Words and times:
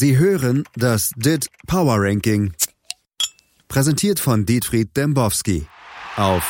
Sie 0.00 0.16
hören 0.16 0.62
das 0.76 1.10
DIT 1.16 1.48
Power 1.66 1.96
Ranking. 1.98 2.52
Präsentiert 3.66 4.20
von 4.20 4.46
Dietfried 4.46 4.96
Dembowski 4.96 5.66
auf 6.14 6.44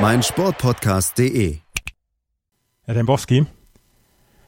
meinsportpodcast.de. 0.00 1.58
Herr 2.84 2.94
Dembowski, 2.94 3.44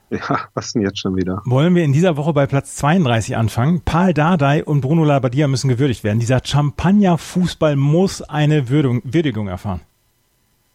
Ja, 0.09 0.49
was 0.55 0.73
denn 0.73 0.81
jetzt 0.81 0.99
schon 0.99 1.15
wieder? 1.15 1.43
wollen 1.45 1.75
wir 1.75 1.85
in 1.85 1.93
dieser 1.93 2.17
Woche 2.17 2.33
bei 2.33 2.47
Platz 2.47 2.75
32 2.77 3.37
anfangen? 3.37 3.83
Paul 3.85 4.15
Dardai 4.15 4.65
und 4.65 4.81
Bruno 4.81 5.05
Labbadia 5.05 5.47
müssen 5.47 5.69
gewürdigt 5.69 6.05
werden. 6.05 6.21
Dieser 6.21 6.41
Champagner-Fußball 6.43 7.77
muss 7.77 8.23
eine 8.23 8.71
Würdigung, 8.71 9.03
Würdigung 9.05 9.49
erfahren. 9.49 9.83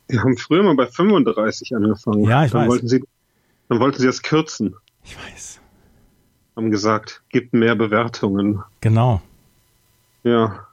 Wir 0.08 0.20
haben 0.22 0.38
früher 0.38 0.62
mal 0.62 0.76
bei 0.76 0.86
35 0.86 1.76
angefangen. 1.76 2.24
Ja, 2.26 2.46
ich 2.46 2.52
dann 2.52 2.62
weiß. 2.62 2.70
Wollten 2.70 2.88
sie, 2.88 3.04
dann 3.68 3.80
wollten 3.80 3.98
sie 4.00 4.06
das 4.06 4.22
kürzen. 4.22 4.76
Ich 5.04 5.18
weiß. 5.18 5.58
Haben 6.56 6.72
gesagt, 6.72 7.22
gibt 7.30 7.54
mehr 7.54 7.76
Bewertungen. 7.76 8.64
Genau. 8.82 9.22
Ja, 10.24 10.68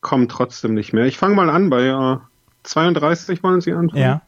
kommen 0.00 0.28
trotzdem 0.28 0.74
nicht 0.74 0.92
mehr. 0.92 1.06
Ich 1.06 1.18
fange 1.18 1.34
mal 1.34 1.50
an 1.50 1.68
bei 1.70 1.86
äh, 1.86 2.18
32 2.62 3.42
wollen 3.42 3.60
sie 3.60 3.72
anfangen. 3.72 4.02
Ja. 4.02 4.22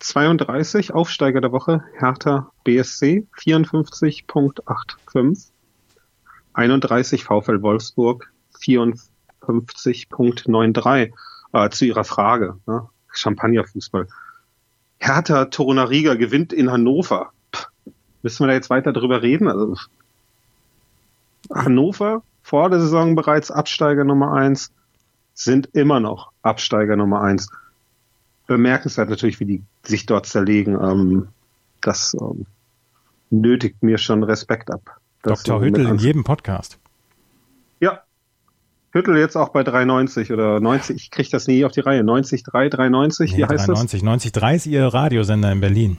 32, 0.00 0.92
Aufsteiger 0.92 1.40
der 1.40 1.52
Woche, 1.52 1.84
Hertha 1.98 2.50
BSC, 2.64 3.28
54.85. 3.38 5.50
31, 6.52 7.24
VfL 7.24 7.62
Wolfsburg, 7.62 8.30
54.93. 8.60 11.12
Äh, 11.52 11.70
zu 11.70 11.84
Ihrer 11.84 12.04
Frage, 12.04 12.58
ne? 12.66 12.88
Champagnerfußball. 13.12 14.08
Hertha 14.98 15.44
Torunariga 15.46 16.14
gewinnt 16.14 16.52
in 16.52 16.70
Hannover. 16.70 17.32
Müssen 18.24 18.42
wir 18.42 18.48
da 18.48 18.54
jetzt 18.54 18.70
weiter 18.70 18.92
drüber 18.92 19.22
reden? 19.22 19.48
Also, 19.48 19.76
Hannover, 21.52 22.22
vor 22.42 22.70
der 22.70 22.80
Saison 22.80 23.14
bereits 23.14 23.50
Absteiger 23.50 24.02
Nummer 24.02 24.32
eins, 24.32 24.72
sind 25.34 25.68
immer 25.74 26.00
noch 26.00 26.32
Absteiger 26.42 26.96
Nummer 26.96 27.20
eins 27.20 27.50
bemerkenswert 28.46 29.10
natürlich, 29.10 29.40
wie 29.40 29.44
die 29.44 29.62
sich 29.82 30.06
dort 30.06 30.26
zerlegen. 30.26 30.74
Ähm, 30.74 31.28
das 31.82 32.16
ähm, 32.20 32.46
nötigt 33.30 33.82
mir 33.82 33.98
schon 33.98 34.22
Respekt 34.22 34.70
ab. 34.70 34.98
Das 35.22 35.42
Dr. 35.42 35.62
Hüttel 35.62 35.86
in 35.86 35.98
jedem 35.98 36.24
Podcast. 36.24 36.78
Ja. 37.80 38.00
Hüttel 38.92 39.18
jetzt 39.18 39.36
auch 39.36 39.50
bei 39.50 39.62
3,90 39.62 40.32
oder 40.32 40.60
90, 40.60 40.96
ich 40.96 41.10
kriege 41.10 41.28
das 41.30 41.46
nie 41.46 41.64
auf 41.64 41.72
die 41.72 41.80
Reihe. 41.80 42.04
90, 42.04 42.42
3, 42.44 42.68
3,90, 42.68 43.32
wie 43.32 43.36
Nee, 43.36 43.42
heißt 43.44 43.68
93, 43.68 44.02
90, 44.02 44.32
30 44.32 44.72
Ihr 44.72 44.86
Radiosender 44.86 45.52
in 45.52 45.60
Berlin. 45.60 45.98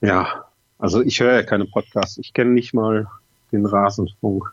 das? 0.00 0.08
Ja, 0.08 0.44
also 0.80 1.02
ich 1.02 1.20
höre 1.20 1.34
ja 1.34 1.42
keine 1.42 1.66
Podcasts. 1.66 2.18
Ich 2.18 2.32
kenne 2.32 2.50
nicht 2.50 2.74
mal 2.74 3.06
den 3.52 3.66
Rasenfunk. 3.66 4.52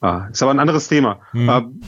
Ah, 0.00 0.28
ist 0.30 0.42
aber 0.42 0.52
ein 0.52 0.58
anderes 0.60 0.88
Thema. 0.88 1.20
Hm. 1.32 1.48
Ähm, 1.48 1.80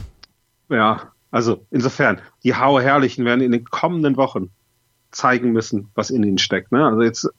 ja, 0.69 1.11
also 1.31 1.65
insofern, 1.71 2.21
die 2.43 2.55
Hauer 2.55 2.81
Herrlichen 2.81 3.25
werden 3.25 3.41
in 3.41 3.51
den 3.51 3.65
kommenden 3.65 4.17
Wochen 4.17 4.49
zeigen 5.11 5.51
müssen, 5.51 5.89
was 5.95 6.09
in 6.09 6.23
ihnen 6.23 6.37
steckt. 6.37 6.71
Ne? 6.71 6.85
Also 6.85 7.01
jetzt 7.01 7.29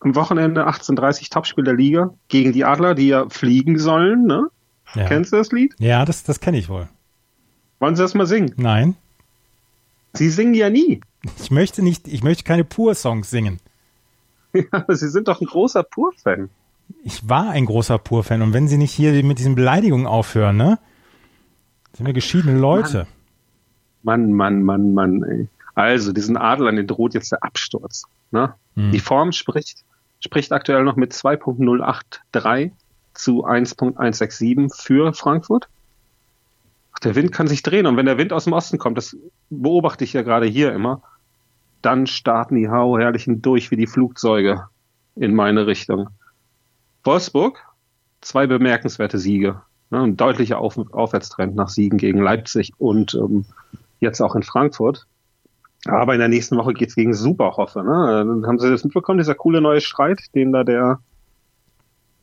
am 0.00 0.14
Wochenende 0.14 0.68
18.30 0.68 1.30
Topspiel 1.30 1.64
der 1.64 1.74
Liga 1.74 2.14
gegen 2.28 2.52
die 2.52 2.64
Adler, 2.64 2.94
die 2.94 3.08
ja 3.08 3.28
fliegen 3.28 3.78
sollen. 3.78 4.26
Ne? 4.26 4.48
Ja, 4.94 5.06
Kennst 5.06 5.32
du 5.32 5.36
das 5.36 5.52
Lied? 5.52 5.74
ja 5.78 6.04
das, 6.04 6.22
das 6.22 6.40
kenne 6.40 6.58
ich 6.58 6.68
wohl. 6.68 6.88
Wollen 7.78 7.96
Sie 7.96 8.02
das 8.02 8.14
mal 8.14 8.26
singen? 8.26 8.52
Nein, 8.56 8.96
Sie 10.14 10.30
singen 10.30 10.54
ja 10.54 10.68
nie. 10.70 11.00
ich 11.40 11.50
möchte 11.50 11.82
nicht, 11.82 12.08
ich 12.08 12.22
möchte 12.22 12.44
keine 12.44 12.64
Pur-Songs 12.64 13.30
singen. 13.30 13.60
Aber 14.70 14.96
Sie 14.96 15.08
sind 15.08 15.28
doch 15.28 15.40
ein 15.40 15.46
großer 15.46 15.82
Pur-Fan. 15.82 16.50
Ich 17.04 17.28
war 17.28 17.50
ein 17.50 17.66
großer 17.66 17.98
Pur-Fan 17.98 18.42
und 18.42 18.52
wenn 18.52 18.68
Sie 18.68 18.78
nicht 18.78 18.92
hier 18.92 19.22
mit 19.24 19.38
diesen 19.38 19.54
Beleidigungen 19.54 20.06
aufhören, 20.06 20.56
ne? 20.56 20.78
Sind 21.92 22.06
wir 22.06 22.14
geschiedene 22.14 22.58
Leute. 22.58 23.06
Mann, 24.02 24.32
Mann, 24.32 24.62
Mann, 24.62 24.94
Mann. 24.94 25.22
Ey. 25.22 25.48
Also, 25.74 26.12
diesen 26.12 26.36
Adlern, 26.36 26.76
den 26.76 26.86
droht 26.86 27.14
jetzt 27.14 27.32
der 27.32 27.42
Absturz. 27.42 28.04
Ne? 28.30 28.54
Hm. 28.74 28.90
Die 28.90 29.00
Form 29.00 29.32
spricht, 29.32 29.84
spricht 30.20 30.52
aktuell 30.52 30.84
noch 30.84 30.96
mit 30.96 31.12
2.083 31.12 32.72
zu 33.14 33.46
1.167 33.46 34.74
für 34.74 35.12
Frankfurt. 35.12 35.68
Ach, 36.92 36.98
der 37.00 37.14
Wind 37.14 37.32
kann 37.32 37.48
sich 37.48 37.62
drehen 37.62 37.86
und 37.86 37.96
wenn 37.96 38.06
der 38.06 38.18
Wind 38.18 38.32
aus 38.32 38.44
dem 38.44 38.52
Osten 38.52 38.78
kommt, 38.78 38.98
das 38.98 39.16
beobachte 39.50 40.04
ich 40.04 40.12
ja 40.12 40.22
gerade 40.22 40.46
hier 40.46 40.72
immer, 40.72 41.02
dann 41.82 42.06
starten 42.06 42.56
die 42.56 42.68
Hau 42.68 42.98
Herrlichen 42.98 43.42
durch 43.42 43.70
wie 43.70 43.76
die 43.76 43.86
Flugzeuge 43.86 44.68
in 45.14 45.34
meine 45.34 45.66
Richtung. 45.66 46.08
Wolfsburg, 47.04 47.64
zwei 48.20 48.46
bemerkenswerte 48.46 49.18
Siege. 49.18 49.62
Ne, 49.90 50.02
ein 50.02 50.16
deutlicher 50.16 50.58
Auf 50.58 50.76
Aufwärtstrend 50.92 51.54
nach 51.54 51.68
Siegen 51.68 51.98
gegen 51.98 52.20
Leipzig 52.20 52.72
und 52.78 53.14
ähm, 53.14 53.46
jetzt 54.00 54.20
auch 54.20 54.34
in 54.34 54.42
Frankfurt. 54.42 55.06
Aber 55.86 56.12
in 56.12 56.18
der 56.18 56.28
nächsten 56.28 56.56
Woche 56.56 56.74
geht's 56.74 56.94
gegen 56.94 57.14
Superhoffe. 57.14 57.82
Ne? 57.82 58.24
Dann 58.26 58.46
haben 58.46 58.58
Sie 58.58 58.68
das 58.68 58.84
mitbekommen, 58.84 59.18
dieser 59.18 59.34
coole 59.34 59.60
neue 59.60 59.80
Streit, 59.80 60.20
den 60.34 60.52
da 60.52 60.64
der 60.64 60.98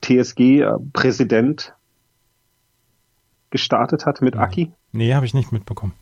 TSG-Präsident 0.01 1.73
gestartet 3.49 4.05
hat 4.05 4.21
mit. 4.21 4.35
Aki? 4.35 4.71
Nee, 4.91 5.15
habe 5.15 5.25
ich 5.25 5.33
nicht 5.33 5.51
mitbekommen. 5.51 5.93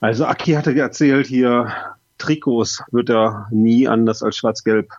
Also 0.00 0.26
Aki 0.26 0.52
hatte 0.52 0.76
erzählt 0.76 1.26
hier, 1.26 1.72
Trikots 2.18 2.82
wird 2.90 3.10
er 3.10 3.46
nie 3.50 3.88
anders 3.88 4.22
als 4.22 4.36
schwarz-gelb 4.36 4.90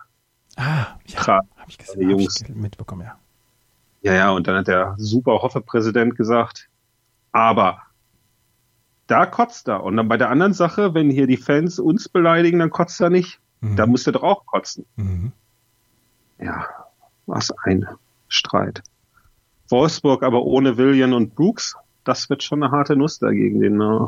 Ah, 0.56 0.86
ja, 1.06 1.20
tragen. 1.20 1.48
habe 1.56 1.70
ich 1.70 1.78
gesehen, 1.78 2.02
hab 2.02 2.10
Jungs. 2.10 2.42
ich 2.42 2.48
mitbekommen, 2.54 3.02
ja. 3.02 3.16
Ja, 4.02 4.14
ja, 4.14 4.30
und 4.30 4.46
dann 4.46 4.56
hat 4.56 4.68
der 4.68 4.94
Superhoffe-Präsident 4.98 6.16
gesagt, 6.16 6.68
aber 7.32 7.82
da 9.06 9.26
kotzt 9.26 9.68
er. 9.68 9.82
Und 9.84 9.96
dann 9.96 10.08
bei 10.08 10.16
der 10.16 10.30
anderen 10.30 10.52
Sache, 10.54 10.94
wenn 10.94 11.10
hier 11.10 11.26
die 11.26 11.36
Fans 11.36 11.78
uns 11.78 12.08
beleidigen, 12.08 12.58
dann 12.60 12.70
kotzt 12.70 13.00
er 13.00 13.10
nicht. 13.10 13.38
Mhm. 13.60 13.76
Da 13.76 13.86
muss 13.86 14.06
er 14.06 14.12
doch 14.14 14.22
auch 14.22 14.46
kotzen. 14.46 14.86
Mhm. 14.96 15.32
Ja, 16.38 16.66
was 17.26 17.50
ein 17.64 17.86
Streit. 18.28 18.82
Wolfsburg 19.68 20.22
aber 20.22 20.42
ohne 20.44 20.76
William 20.78 21.12
und 21.12 21.34
Brooks, 21.34 21.76
das 22.04 22.30
wird 22.30 22.42
schon 22.42 22.62
eine 22.62 22.72
harte 22.72 22.96
Nuss 22.96 23.18
dagegen, 23.18 23.60
den 23.60 23.80
äh, 23.80 24.06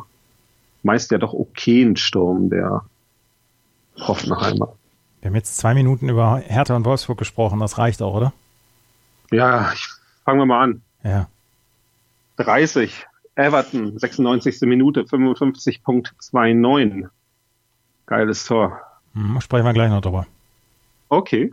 meist 0.82 1.10
ja 1.10 1.18
doch 1.18 1.34
okayen 1.34 1.96
Sturm 1.96 2.48
der 2.50 2.84
Hoffenheimer. 4.00 4.74
Wir 5.20 5.28
haben 5.28 5.36
jetzt 5.36 5.56
zwei 5.56 5.74
Minuten 5.74 6.08
über 6.08 6.38
Hertha 6.38 6.74
und 6.74 6.84
Wolfsburg 6.84 7.18
gesprochen, 7.18 7.60
das 7.60 7.78
reicht 7.78 8.02
auch, 8.02 8.14
oder? 8.14 8.32
Ja, 9.30 9.72
ich 9.72 9.86
fangen 10.24 10.40
wir 10.40 10.46
mal 10.46 10.62
an. 10.62 10.82
Ja. 11.04 11.28
30. 12.36 13.06
Everton, 13.34 13.98
96. 13.98 14.60
Minute, 14.62 15.02
55.29. 15.02 17.08
Geiles 18.06 18.44
Tor. 18.44 18.80
Hm, 19.14 19.40
sprechen 19.40 19.64
wir 19.64 19.72
gleich 19.72 19.90
noch 19.90 20.00
drüber. 20.00 20.26
Okay. 21.08 21.52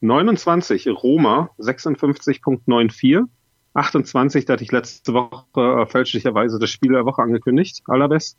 29. 0.00 0.88
Roma, 0.88 1.50
56.94. 1.58 3.26
28. 3.74 4.44
Da 4.44 4.54
hatte 4.54 4.64
ich 4.64 4.72
letzte 4.72 5.14
Woche 5.14 5.82
äh, 5.82 5.86
fälschlicherweise 5.86 6.58
das 6.58 6.70
Spiel 6.70 6.92
der 6.92 7.04
Woche 7.04 7.22
angekündigt. 7.22 7.82
Alabes. 7.86 8.36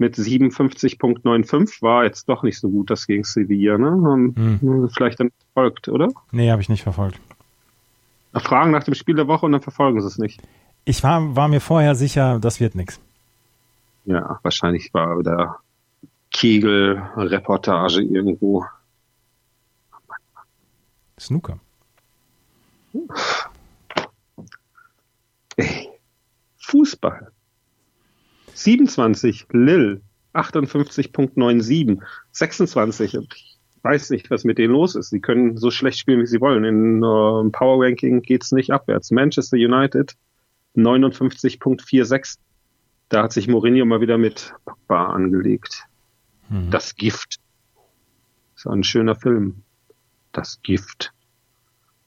Mit 0.00 0.14
57.95 0.14 1.82
war 1.82 2.04
jetzt 2.04 2.28
doch 2.28 2.44
nicht 2.44 2.58
so 2.58 2.70
gut, 2.70 2.88
das 2.88 3.06
gegen 3.06 3.24
Sevilla, 3.24 3.76
ne? 3.78 4.32
Hm. 4.34 4.88
Vielleicht 4.94 5.18
dann 5.18 5.32
folgt, 5.54 5.88
oder? 5.88 6.08
Nee, 6.30 6.50
habe 6.50 6.62
ich 6.62 6.68
nicht 6.68 6.84
verfolgt. 6.84 7.18
Fragen 8.34 8.70
nach 8.70 8.84
dem 8.84 8.94
Spiel 8.94 9.16
der 9.16 9.26
Woche 9.26 9.46
und 9.46 9.52
dann 9.52 9.60
verfolgen 9.60 10.00
sie 10.00 10.06
es 10.06 10.18
nicht. 10.18 10.40
Ich 10.84 11.02
war, 11.02 11.34
war 11.34 11.48
mir 11.48 11.60
vorher 11.60 11.96
sicher, 11.96 12.38
das 12.38 12.60
wird 12.60 12.76
nix. 12.76 13.00
Ja, 14.04 14.38
wahrscheinlich 14.42 14.94
war 14.94 15.18
wieder 15.18 15.58
Kegel-Reportage 16.30 18.02
irgendwo. 18.02 18.64
Snooker. 21.18 21.58
Ey, 25.56 25.88
Fußball. 26.58 27.32
27, 28.58 29.46
Lil, 29.52 30.02
58.97, 30.34 32.02
26. 32.32 33.16
und 33.16 33.32
Ich 33.34 33.58
weiß 33.82 34.10
nicht, 34.10 34.30
was 34.30 34.44
mit 34.44 34.58
denen 34.58 34.72
los 34.72 34.94
ist. 34.96 35.10
Sie 35.10 35.20
können 35.20 35.56
so 35.56 35.70
schlecht 35.70 35.98
spielen, 35.98 36.20
wie 36.20 36.26
sie 36.26 36.40
wollen. 36.40 36.64
In 36.64 36.98
äh, 36.98 37.50
Power 37.50 37.84
Ranking 37.84 38.22
geht's 38.22 38.50
nicht 38.52 38.72
abwärts. 38.72 39.12
Manchester 39.12 39.56
United, 39.56 40.14
59.46. 40.76 42.36
Da 43.08 43.22
hat 43.22 43.32
sich 43.32 43.48
Mourinho 43.48 43.86
mal 43.86 44.00
wieder 44.00 44.18
mit 44.18 44.52
Pogba 44.64 45.06
angelegt. 45.06 45.84
Mhm. 46.48 46.70
Das 46.70 46.96
Gift. 46.96 47.36
Ist 48.56 48.66
ein 48.66 48.82
schöner 48.82 49.14
Film. 49.14 49.62
Das 50.32 50.60
Gift. 50.62 51.12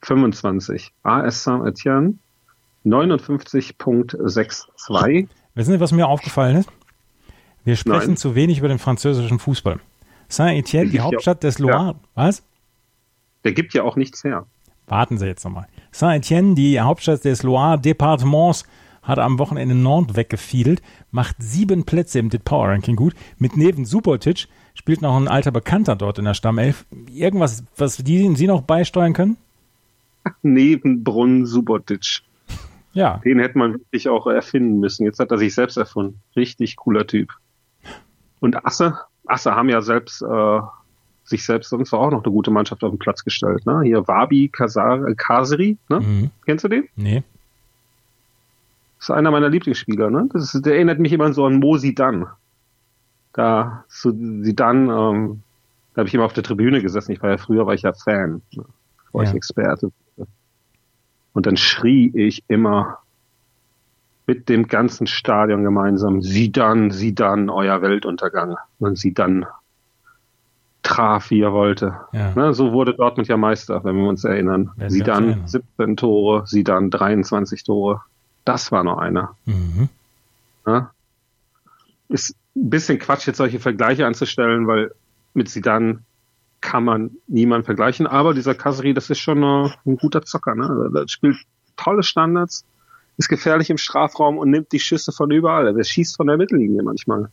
25. 0.02 0.92
AS 1.02 1.44
Saint-Etienne. 1.44 2.18
59.62. 2.84 5.28
Wissen 5.54 5.72
Sie, 5.72 5.80
was 5.80 5.92
mir 5.92 6.08
aufgefallen 6.08 6.56
ist? 6.56 6.70
Wir 7.64 7.76
sprechen 7.76 8.08
Nein. 8.08 8.16
zu 8.16 8.34
wenig 8.34 8.58
über 8.58 8.68
den 8.68 8.78
französischen 8.78 9.38
Fußball. 9.38 9.80
Saint-Etienne, 10.28 10.90
die 10.90 11.00
Hauptstadt 11.00 11.42
des 11.42 11.58
ja. 11.58 11.66
Loire. 11.66 11.96
Was? 12.14 12.42
Der 13.44 13.52
gibt 13.52 13.74
ja 13.74 13.82
auch 13.82 13.96
nichts 13.96 14.24
her. 14.24 14.46
Warten 14.86 15.18
Sie 15.18 15.26
jetzt 15.26 15.44
nochmal. 15.44 15.66
Saint-Etienne, 15.90 16.54
die 16.54 16.80
Hauptstadt 16.80 17.24
des 17.24 17.42
Loire-Departements, 17.42 18.64
hat 19.02 19.18
am 19.18 19.38
Wochenende 19.38 19.74
Nantes 19.74 20.16
weggefiedelt, 20.16 20.80
macht 21.10 21.36
sieben 21.40 21.84
Plätze 21.84 22.18
im 22.18 22.30
DIT 22.30 22.44
Power 22.44 22.68
Ranking 22.68 22.96
gut. 22.96 23.14
Mit 23.36 23.56
Neven 23.56 23.84
Subotic 23.84 24.46
spielt 24.74 25.02
noch 25.02 25.16
ein 25.16 25.28
alter 25.28 25.50
Bekannter 25.50 25.96
dort 25.96 26.18
in 26.18 26.24
der 26.24 26.34
Stammelf. 26.34 26.86
Irgendwas, 27.10 27.64
was 27.76 27.96
die, 27.96 28.34
Sie 28.36 28.46
noch 28.46 28.62
beisteuern 28.62 29.12
können? 29.12 29.36
Neben 30.42 31.02
Brunn 31.02 31.46
Subotic. 31.46 32.22
Ja. 32.92 33.20
Den 33.24 33.38
hätte 33.38 33.58
man 33.58 33.74
wirklich 33.74 34.08
auch 34.08 34.26
erfinden 34.26 34.80
müssen. 34.80 35.04
Jetzt 35.04 35.18
hat 35.18 35.30
er 35.30 35.38
sich 35.38 35.54
selbst 35.54 35.76
erfunden. 35.76 36.20
Richtig 36.36 36.76
cooler 36.76 37.06
Typ. 37.06 37.30
Und 38.40 38.66
Asse, 38.66 38.98
Asse 39.26 39.54
haben 39.54 39.68
ja 39.68 39.80
selbst 39.80 40.22
äh, 40.22 40.60
sich 41.24 41.44
selbst 41.44 41.70
sonst 41.70 41.92
auch 41.92 42.10
noch 42.10 42.24
eine 42.24 42.32
gute 42.32 42.50
Mannschaft 42.50 42.82
auf 42.84 42.90
den 42.90 42.98
Platz 42.98 43.24
gestellt. 43.24 43.64
Ne? 43.64 43.82
Hier 43.84 44.06
Wabi 44.08 44.48
Kasar, 44.48 45.14
Kaseri, 45.14 45.78
ne? 45.88 46.00
Mhm. 46.00 46.30
kennst 46.44 46.64
du 46.64 46.68
den? 46.68 46.88
Nee. 46.96 47.22
Das 48.98 49.08
ist 49.08 49.10
einer 49.10 49.30
meiner 49.30 49.48
Lieblingsspieler. 49.48 50.10
Ne? 50.10 50.28
Das 50.32 50.54
ist, 50.54 50.66
der 50.66 50.74
erinnert 50.74 50.98
mich 50.98 51.12
immer 51.12 51.32
so 51.32 51.44
an 51.46 51.58
Mo 51.60 51.76
Sidan. 51.76 52.26
Da 53.32 53.84
so 53.88 54.10
Sidan, 54.10 54.88
ähm, 54.90 55.42
da 55.94 56.00
habe 56.00 56.08
ich 56.08 56.14
immer 56.14 56.24
auf 56.24 56.34
der 56.34 56.44
Tribüne 56.44 56.82
gesessen. 56.82 57.12
Ich 57.12 57.22
war 57.22 57.30
ja 57.30 57.38
früher 57.38 57.66
war 57.66 57.74
ich 57.74 57.82
ja 57.82 57.92
Fan, 57.92 58.42
ne? 58.52 58.64
war 59.12 59.24
Ja. 59.24 59.30
ich 59.30 59.36
Experte. 59.36 59.90
Und 61.32 61.46
dann 61.46 61.56
schrie 61.56 62.10
ich 62.14 62.44
immer 62.48 62.98
mit 64.26 64.48
dem 64.48 64.68
ganzen 64.68 65.06
Stadion 65.06 65.64
gemeinsam, 65.64 66.22
Sidan, 66.22 66.90
Sidan, 66.90 67.50
euer 67.50 67.82
Weltuntergang. 67.82 68.56
Und 68.78 68.98
Sidan 68.98 69.46
traf, 70.82 71.30
wie 71.30 71.40
er 71.40 71.52
wollte. 71.52 72.00
Ja. 72.12 72.32
Ne, 72.34 72.54
so 72.54 72.72
wurde 72.72 72.94
Dortmund 72.94 73.28
ja 73.28 73.36
Meister, 73.36 73.84
wenn 73.84 73.96
wir 73.96 74.08
uns 74.08 74.24
erinnern. 74.24 74.70
Sidan 74.88 75.28
erinnern. 75.28 75.48
17 75.48 75.96
Tore, 75.96 76.46
Sidan 76.46 76.90
23 76.90 77.62
Tore. 77.64 78.02
Das 78.44 78.72
war 78.72 78.84
noch 78.84 78.98
einer. 78.98 79.36
Mhm. 79.44 79.88
Ne? 80.66 80.90
Ist 82.08 82.36
ein 82.56 82.70
bisschen 82.70 82.98
Quatsch, 82.98 83.26
jetzt 83.26 83.38
solche 83.38 83.60
Vergleiche 83.60 84.06
anzustellen, 84.06 84.66
weil 84.66 84.92
mit 85.34 85.48
Sidan 85.48 86.04
kann 86.62 86.84
man 86.84 87.10
niemand 87.26 87.66
vergleichen. 87.66 88.06
Aber 88.06 88.32
dieser 88.32 88.54
Kasri, 88.54 88.94
das 88.94 89.10
ist 89.10 89.18
schon 89.18 89.44
ein 89.44 89.96
guter 89.98 90.22
Zocker. 90.22 90.54
Ne? 90.54 90.90
Der 90.94 91.06
spielt 91.08 91.36
tolle 91.76 92.02
Standards, 92.02 92.64
ist 93.18 93.28
gefährlich 93.28 93.68
im 93.68 93.76
Strafraum 93.76 94.38
und 94.38 94.48
nimmt 94.50 94.72
die 94.72 94.80
Schüsse 94.80 95.12
von 95.12 95.30
überall. 95.30 95.76
Er 95.76 95.84
schießt 95.84 96.16
von 96.16 96.28
der 96.28 96.38
Mittellinie 96.38 96.82
manchmal. 96.82 97.30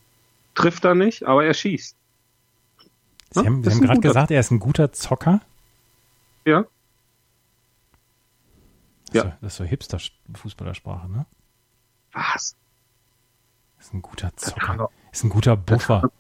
Trifft 0.56 0.84
er 0.84 0.96
nicht, 0.96 1.24
aber 1.24 1.46
er 1.46 1.54
schießt. 1.54 1.96
Sie 3.32 3.40
Ja, 3.40 3.46
haben, 3.46 3.64
Sie 3.64 3.70
haben 3.72 3.82
gerade 3.82 4.00
gesagt, 4.02 4.32
er 4.32 4.40
ist 4.42 4.52
ein 4.52 4.60
guter 4.60 4.92
Zocker. 4.92 5.40
Ja, 6.46 6.66
Das, 9.12 9.14
Ja. 9.14 9.22
so, 9.24 9.32
das 9.42 9.54
ist 9.54 9.58
so 9.58 9.64
Hipster-Fußballersprache, 9.64 11.08
ne? 11.10 11.26
was? 12.12 12.56
Ist 13.80 13.94
ein 13.94 14.02
guter 14.02 14.36
Zocker. 14.36 14.90
Ist 15.12 15.24
ein 15.24 15.30
guter 15.30 15.56
Buffer. 15.56 16.12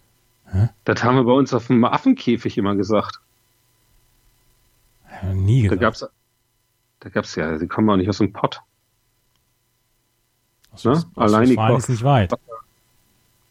Das 0.85 1.03
haben 1.03 1.15
wir 1.15 1.23
bei 1.25 1.31
uns 1.33 1.53
auf 1.53 1.67
dem 1.67 1.83
Affenkäfig 1.85 2.57
immer 2.57 2.75
gesagt. 2.75 3.19
Ja, 5.21 5.33
Nie 5.33 5.63
Da 5.67 5.75
gesagt. 5.75 5.81
gab's, 5.81 6.05
da 7.01 7.09
gab's 7.09 7.35
ja, 7.35 7.57
die 7.57 7.67
kommen 7.67 7.89
auch 7.89 7.97
nicht 7.97 8.09
aus 8.09 8.17
dem 8.19 8.31
Pott. 8.33 8.61
Ost- 10.73 10.85
ne? 10.85 10.91
Ost- 10.91 11.07
Allein 11.15 11.45
die 11.49 11.57
Ostwestfalen 11.57 11.73
Kopf- 11.73 11.83
ist 11.83 11.89
nicht 11.89 12.03
weit. 12.03 12.31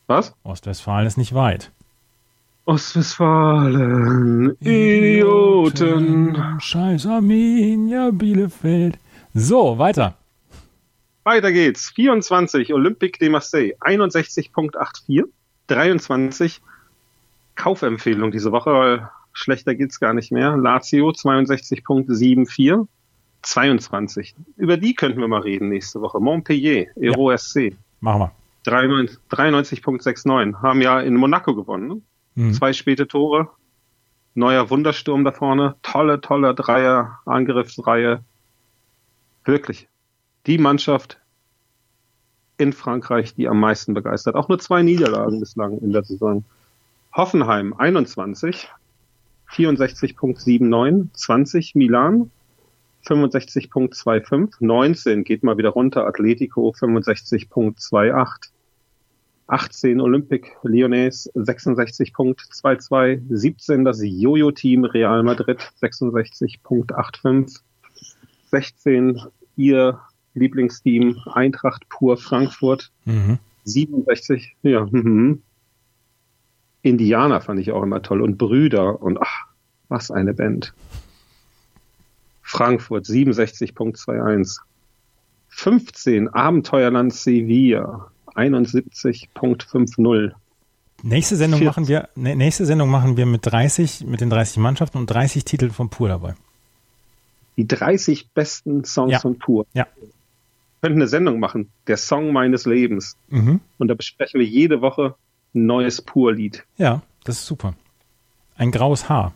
Was? 0.07 0.35
Ostwestfalen 0.43 1.07
ist 1.07 1.19
nicht 1.19 1.35
weit. 1.35 1.71
Ostwestfalen, 2.65 4.57
Idioten. 4.61 6.37
Scheiß 6.61 7.07
Arminia 7.07 8.11
Bielefeld. 8.13 8.99
So, 9.35 9.79
weiter. 9.79 10.15
Weiter 11.25 11.53
geht's. 11.53 11.91
24 11.91 12.73
Olympique 12.75 13.19
de 13.19 13.29
Marseille, 13.31 13.75
61.84. 13.81 15.25
23 15.67 16.61
Kaufempfehlung 17.59 18.31
diese 18.31 18.53
Woche, 18.53 18.73
weil 18.73 19.11
schlechter 19.33 19.75
geht's 19.75 20.01
gar 20.01 20.15
nicht 20.15 20.33
mehr. 20.33 20.57
Lazio 20.57 21.11
62.74. 21.11 22.87
22. 23.43 24.35
Über 24.57 24.77
die 24.77 24.95
könnten 24.95 25.21
wir 25.21 25.29
mal 25.29 25.41
reden 25.41 25.69
nächste 25.69 26.01
Woche. 26.01 26.19
Montpellier, 26.21 26.87
Euro 26.97 27.37
SC. 27.37 27.77
Machen 28.01 28.21
wir. 28.21 28.33
93 28.65 29.19
93.69. 29.31 30.63
Haben 30.63 30.83
ja 30.83 31.01
in 31.01 31.15
Monaco 31.15 31.55
gewonnen. 31.55 31.89
Ne? 31.89 32.01
Mhm. 32.35 32.53
Zwei 32.55 32.73
späte 32.73 33.07
Tore. 33.07 33.49
Neuer 34.35 34.71
Wundersturm 34.71 35.25
da 35.25 35.33
vorne. 35.33 35.77
Tolle, 35.83 36.21
tolle 36.21 36.55
Dreier, 36.55 37.21
Angriffsreihe. 37.27 38.23
Wirklich. 39.45 39.89
Die 40.47 40.59
Mannschaft 40.59 41.19
in 42.57 42.73
Frankreich, 42.73 43.35
die 43.35 43.49
am 43.49 43.61
meisten 43.61 43.95
begeistert. 43.95 44.35
Auch 44.35 44.49
nur 44.49 44.59
zwei 44.59 44.83
Niederlagen 44.83 45.41
bislang 45.41 45.79
in 45.79 45.93
der 45.93 46.05
Saison. 46.05 46.45
Hoffenheim 47.19 47.75
21, 47.77 48.69
64.79, 49.51 51.09
20 51.13 51.75
Milan, 51.75 52.31
65.25, 53.05 54.55
19 54.61 55.25
geht 55.25 55.43
mal 55.43 55.59
wieder 55.59 55.71
runter, 55.71 56.07
Atletico 56.07 56.71
65.28, 56.71 58.51
18 59.49 60.01
Olympique 60.01 60.53
Lyonnais 60.63 61.29
66.22, 61.35 63.21
17 63.29 63.85
das 63.85 63.99
Jojo-Team 64.01 64.85
Real 64.85 65.25
Madrid 65.25 65.59
66.85, 65.83 67.63
16 68.53 69.21
ihr 69.57 69.99
Lieblingsteam 70.35 71.21
Eintracht 71.33 71.89
pur 71.89 72.17
Frankfurt 72.17 72.93
Mhm. 73.07 73.41
67, 73.65 74.55
ja, 74.63 74.87
mhm. 74.89 75.43
Indianer 76.83 77.41
fand 77.41 77.61
ich 77.61 77.73
auch 77.73 77.83
immer 77.83 78.03
toll 78.03 78.23
und 78.23 78.39
Brüder 78.39 79.03
und 79.03 79.19
ach, 79.21 79.47
was 79.89 80.11
eine 80.11 80.35
Band. 80.35 80.73
Frankfurt 82.43 83.07
67.21. 83.07 84.61
15 85.51 86.29
Abenteuerland 86.29 87.13
Sevilla 87.13 88.11
71.50. 88.35 90.33
Nächste 91.03 91.37
Sendung 91.37 91.61
40. 91.61 91.67
machen 91.67 91.89
wir, 91.89 92.09
nächste 92.15 92.67
Sendung 92.67 92.91
machen 92.91 93.17
wir 93.17 93.27
mit 93.27 93.41
30, 93.45 94.05
mit 94.07 94.21
den 94.21 94.31
30 94.31 94.59
Mannschaften 94.59 94.99
und 94.99 95.07
30 95.09 95.45
Titeln 95.45 95.71
von 95.71 95.91
Pur 95.91 96.09
dabei. 96.09 96.35
Die 97.57 97.67
30 97.67 98.31
besten 98.31 98.85
Songs 98.85 99.13
Ja. 99.13 99.19
von 99.21 99.39
Pur. 99.39 99.67
Ja. 99.75 99.87
Wir 99.97 100.09
könnten 100.83 101.01
eine 101.01 101.09
Sendung 101.09 101.41
machen, 101.41 101.71
der 101.89 101.97
Song 101.97 102.33
meines 102.33 102.67
Lebens. 102.67 103.17
Mhm. 103.29 103.61
Und 103.79 103.89
da 103.89 103.95
besprechen 103.95 104.39
wir 104.39 104.47
jede 104.47 104.81
Woche 104.81 105.17
neues 105.53 106.03
Pur-Lied. 106.03 106.65
Ja, 106.77 107.03
das 107.25 107.37
ist 107.41 107.47
super. 107.47 107.75
Ein 108.57 108.71
graues 108.71 109.09
Haar. 109.09 109.33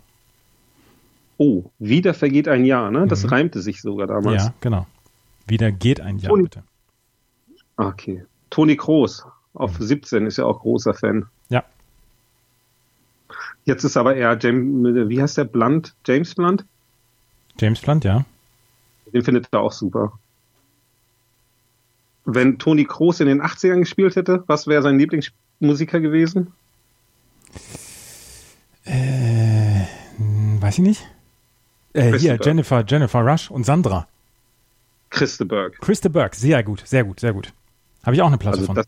Oh, 1.39 1.65
wieder 1.79 2.15
vergeht 2.15 2.49
ein 2.49 2.65
Jahr, 2.65 2.91
ne? 2.91 3.07
Das 3.07 3.23
Mhm. 3.25 3.29
reimte 3.31 3.61
sich 3.63 3.81
sogar 3.83 4.07
damals. 4.07 4.45
Ja, 4.45 4.55
genau. 4.61 4.87
Wieder 5.47 5.73
geht 5.73 6.01
ein 6.01 6.19
Jahr, 6.19 6.31
Toni- 6.31 6.43
bitte. 6.45 6.63
Okay. 7.77 8.25
Toni 8.51 8.77
Kroos 8.77 9.25
auf 9.55 9.77
17 9.79 10.27
ist 10.27 10.37
ja 10.39 10.45
auch 10.45 10.61
großer 10.61 10.95
Fan. 10.95 11.27
Ja. 11.49 11.65
Jetzt 13.65 13.85
ist 13.85 13.97
aber 13.97 14.15
eher 14.17 14.37
James, 14.41 15.09
wie 15.09 15.21
heißt 15.23 15.39
der 15.39 15.45
Blunt? 15.45 15.95
James 16.07 16.35
Blunt? 16.35 16.65
James 17.59 17.81
Blunt, 17.81 18.05
ja. 18.05 18.25
Den 19.13 19.23
findet 19.23 19.49
er 19.53 19.61
auch 19.61 19.73
super. 19.73 20.19
Wenn 22.25 22.59
Toni 22.59 22.85
Kroos 22.85 23.21
in 23.21 23.27
den 23.27 23.43
80ern 23.43 23.81
gespielt 23.81 24.17
hätte, 24.17 24.45
was 24.47 24.67
wäre 24.67 24.83
sein 24.83 24.97
Lieblingsmusiker 25.63 26.01
gewesen? 26.01 26.53
Äh, 28.85 29.85
weiß 30.61 30.79
ich 30.79 30.85
nicht. 30.85 31.09
Äh, 31.95 32.19
hier. 32.19 32.39
Jennifer, 32.43 32.85
Jennifer 32.87 33.21
Rush 33.21 33.51
und 33.51 33.65
Sandra. 33.65 34.09
Christe 35.11 35.45
Berg. 35.45 35.79
Christa 35.81 36.09
Burke, 36.09 36.35
sehr 36.37 36.63
gut, 36.63 36.83
sehr 36.87 37.05
gut, 37.05 37.21
sehr 37.21 37.33
gut. 37.35 37.53
Habe 38.03 38.17
ich 38.17 38.23
auch 38.23 38.29
eine 38.29 38.39
Platte 38.39 38.57
Also 38.59 38.67
von. 38.67 38.77
das, 38.77 38.87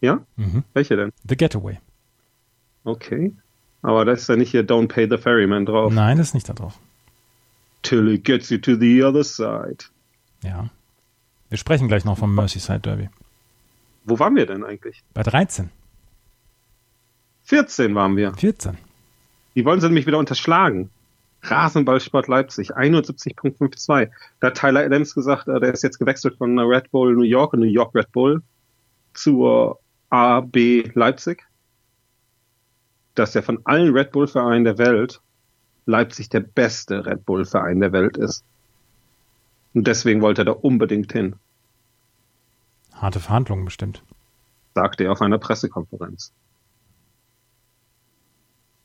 ja? 0.00 0.20
Mhm. 0.36 0.64
Welche 0.74 0.96
denn? 0.96 1.12
The 1.26 1.36
Getaway. 1.36 1.78
Okay. 2.84 3.32
Aber 3.82 4.04
da 4.04 4.12
ist 4.12 4.28
ja 4.28 4.36
nicht 4.36 4.50
hier 4.50 4.64
Don't 4.66 4.88
Pay 4.88 5.08
the 5.10 5.16
Ferryman 5.16 5.64
drauf. 5.66 5.92
Nein, 5.92 6.18
das 6.18 6.28
ist 6.28 6.34
nicht 6.34 6.48
da 6.48 6.52
drauf. 6.52 6.78
Till 7.82 8.08
it 8.08 8.24
gets 8.24 8.50
you 8.50 8.58
to 8.58 8.76
the 8.76 9.02
other 9.02 9.24
side. 9.24 9.84
Ja. 10.42 10.68
Wir 11.48 11.58
sprechen 11.58 11.88
gleich 11.88 12.04
noch 12.04 12.18
vom 12.18 12.34
Merseyside 12.34 12.80
Derby. 12.80 13.08
Wo 14.04 14.18
waren 14.18 14.36
wir 14.36 14.46
denn 14.46 14.64
eigentlich? 14.64 15.02
Bei 15.14 15.22
13, 15.22 15.70
14 17.44 17.94
waren 17.94 18.16
wir. 18.16 18.34
14. 18.34 18.76
Die 19.54 19.64
wollen 19.64 19.80
sie 19.80 19.86
nämlich 19.86 20.06
wieder 20.06 20.18
unterschlagen. 20.18 20.90
Rasenballsport 21.42 22.28
Leipzig, 22.28 22.74
71.52. 22.74 24.10
Da 24.40 24.46
hat 24.46 24.56
Tyler 24.56 24.80
Adams 24.80 25.14
gesagt, 25.14 25.48
äh, 25.48 25.60
der 25.60 25.72
ist 25.72 25.82
jetzt 25.82 25.98
gewechselt 25.98 26.36
von 26.38 26.58
Red 26.58 26.90
Bull 26.90 27.14
New 27.14 27.22
York 27.22 27.52
und 27.52 27.60
New 27.60 27.66
York 27.66 27.94
Red 27.94 28.10
Bull 28.12 28.42
zur 29.12 29.78
AB 30.10 30.90
Leipzig. 30.94 31.44
Dass 33.14 33.36
er 33.36 33.42
von 33.42 33.60
allen 33.64 33.92
Red 33.94 34.12
Bull 34.12 34.26
Vereinen 34.26 34.64
der 34.64 34.78
Welt 34.78 35.20
Leipzig 35.86 36.28
der 36.28 36.40
beste 36.40 37.04
Red 37.04 37.26
Bull-Verein 37.26 37.80
der 37.80 37.92
Welt 37.92 38.16
ist. 38.16 38.44
Und 39.74 39.86
deswegen 39.86 40.22
wollte 40.22 40.42
er 40.42 40.46
da 40.46 40.52
unbedingt 40.52 41.12
hin. 41.12 41.36
Harte 43.04 43.20
Verhandlungen 43.20 43.66
bestimmt. 43.66 44.02
Sagte 44.74 45.04
er 45.04 45.12
auf 45.12 45.20
einer 45.20 45.36
Pressekonferenz. 45.36 46.32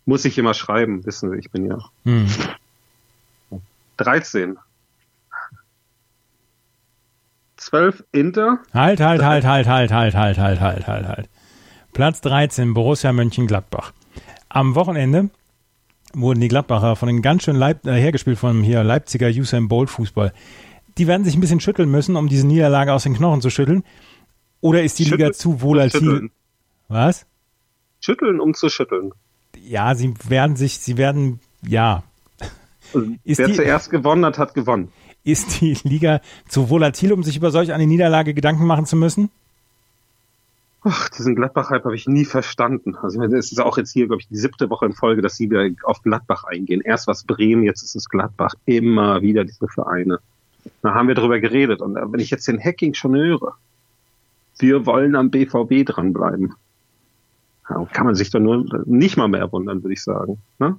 Muss 0.04 0.26
ich 0.26 0.38
immer 0.38 0.54
schreiben, 0.54 1.06
wissen 1.06 1.32
Sie, 1.32 1.38
ich 1.38 1.50
bin 1.52 1.66
ja. 1.66 1.78
Hm. 2.04 2.28
13. 3.96 4.58
12 7.56 8.04
Inter. 8.12 8.60
Halt, 8.74 9.00
halt, 9.00 9.24
halt, 9.24 9.46
halt, 9.46 9.68
halt, 9.68 9.92
halt, 9.94 10.18
halt, 10.18 10.38
halt, 10.38 10.60
halt, 10.60 10.88
halt, 10.88 11.08
halt. 11.08 11.30
Platz 11.94 12.20
13, 12.20 12.74
Borussia 12.74 13.14
Mönchengladbach. 13.14 13.94
Am 14.50 14.76
Wochenende 14.76 15.30
wurden 16.14 16.42
die 16.42 16.50
Gladbacher 16.50 16.98
von 16.98 17.08
den 17.08 17.22
ganz 17.22 17.44
schön 17.44 17.56
Leip 17.56 17.88
äh, 17.88 17.94
hergespielt 17.94 18.38
von 18.38 18.64
hier 18.64 18.84
Leipziger 18.84 19.30
Usain 19.30 19.70
Bolt 19.70 19.90
Fußball. 19.90 20.34
Die 20.98 21.08
werden 21.08 21.24
sich 21.24 21.38
ein 21.38 21.42
bisschen 21.42 21.62
schütteln 21.62 21.90
müssen, 21.90 22.18
um 22.18 22.28
diese 22.28 22.46
Niederlage 22.46 22.92
aus 22.92 23.04
den 23.04 23.14
Knochen 23.14 23.40
zu 23.40 23.50
schütteln. 23.50 23.86
Oder 24.62 24.84
ist 24.84 25.00
die 25.00 25.06
schütteln, 25.06 25.20
Liga 25.20 25.34
zu 25.34 25.62
volatil? 25.62 26.30
Was? 26.88 27.26
Schütteln, 28.02 28.40
um 28.40 28.54
zu 28.54 28.70
schütteln. 28.70 29.12
Ja, 29.58 29.96
sie 29.96 30.14
werden 30.28 30.56
sich, 30.56 30.80
sie 30.80 30.98
werden, 30.98 31.40
ja. 31.66 32.04
Also, 32.94 33.12
wer 33.24 33.48
die, 33.48 33.54
zuerst 33.54 33.90
gewonnen 33.90 34.26
hat, 34.26 34.38
hat 34.38 34.54
gewonnen. 34.54 34.92
Ist 35.24 35.62
die 35.62 35.78
Liga 35.84 36.22
zu 36.48 36.70
volatil, 36.70 37.14
um 37.14 37.24
sich 37.24 37.38
über 37.38 37.52
solch 37.52 37.72
eine 37.72 37.88
Niederlage 37.88 38.34
Gedanken 38.34 38.66
machen 38.66 38.86
zu 38.86 38.96
müssen? 38.96 39.30
Ach, 40.82 41.10
diesen 41.10 41.36
Gladbach-Hype 41.36 41.84
habe 41.84 41.96
ich 41.96 42.08
nie 42.08 42.24
verstanden. 42.24 42.96
Also 42.96 43.22
es 43.22 43.52
ist 43.52 43.60
auch 43.60 43.78
jetzt 43.78 43.92
hier, 43.92 44.08
glaube 44.08 44.22
ich, 44.22 44.30
die 44.30 44.38
siebte 44.38 44.70
Woche 44.70 44.86
in 44.86 44.94
Folge, 44.94 45.22
dass 45.22 45.36
sie 45.36 45.50
wieder 45.50 45.68
auf 45.84 46.02
Gladbach 46.02 46.46
eingehen. 46.46 46.82
Erst 46.82 47.08
war 47.08 47.14
es 47.14 47.26
Bremen, 47.26 47.64
jetzt 47.64 47.84
ist 47.84 47.96
es 47.96 48.08
Gladbach. 48.08 48.54
Immer 48.66 49.22
wieder 49.22 49.44
diese 49.44 49.68
Vereine. 49.68 50.20
Da 50.82 50.94
haben 50.94 51.10
wir 51.10 51.16
drüber 51.16 51.40
geredet. 51.42 51.82
Und 51.82 51.96
wenn 51.96 52.20
ich 52.22 52.30
jetzt 52.30 52.48
den 52.48 52.64
Hacking 52.64 52.94
schon 52.94 53.14
höre, 53.14 53.58
wir 54.60 54.86
wollen 54.86 55.16
am 55.16 55.32
BVB 55.32 55.86
dranbleiben. 55.86 56.54
Ja, 57.70 57.86
kann 57.92 58.06
man 58.06 58.16
sich 58.16 58.32
doch 58.32 58.40
nur 58.40 58.66
nicht 58.86 59.18
mal 59.18 59.28
mehr 59.28 59.52
wundern, 59.52 59.84
würde 59.84 59.94
ich 59.94 60.04
sagen. 60.04 60.40
Ne? 60.60 60.78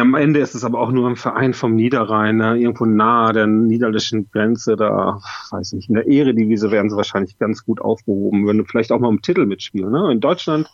am 0.00 0.14
Ende 0.14 0.40
ist 0.40 0.54
es 0.54 0.64
aber 0.64 0.80
auch 0.80 0.90
nur 0.90 1.08
ein 1.08 1.16
Verein 1.16 1.52
vom 1.52 1.74
Niederrhein, 1.74 2.36
ne? 2.36 2.56
irgendwo 2.56 2.86
nahe 2.86 3.32
der 3.32 3.46
niederländischen 3.46 4.30
Grenze, 4.30 4.76
da, 4.76 5.20
weiß 5.50 5.74
nicht, 5.74 5.88
in 5.90 5.94
der 5.94 6.06
Ehredivise 6.06 6.70
werden 6.70 6.88
sie 6.88 6.96
wahrscheinlich 6.96 7.38
ganz 7.38 7.64
gut 7.64 7.80
aufgehoben, 7.80 8.46
wenn 8.46 8.58
du 8.58 8.64
vielleicht 8.64 8.90
auch 8.90 9.00
mal 9.00 9.10
im 9.10 9.20
Titel 9.20 9.44
mitspielen. 9.44 9.90
Ne? 9.90 10.10
In 10.10 10.20
Deutschland, 10.20 10.70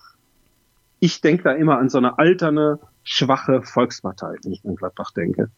ich 1.01 1.21
denke 1.21 1.43
da 1.43 1.53
immer 1.53 1.79
an 1.79 1.89
so 1.89 1.99
eine 1.99 2.19
alterne, 2.19 2.79
schwache 3.03 3.63
Volkspartei, 3.63 4.37
wenn 4.45 4.53
ich 4.53 4.65
an 4.65 4.77
Gladbach 4.77 5.11
denke. 5.11 5.51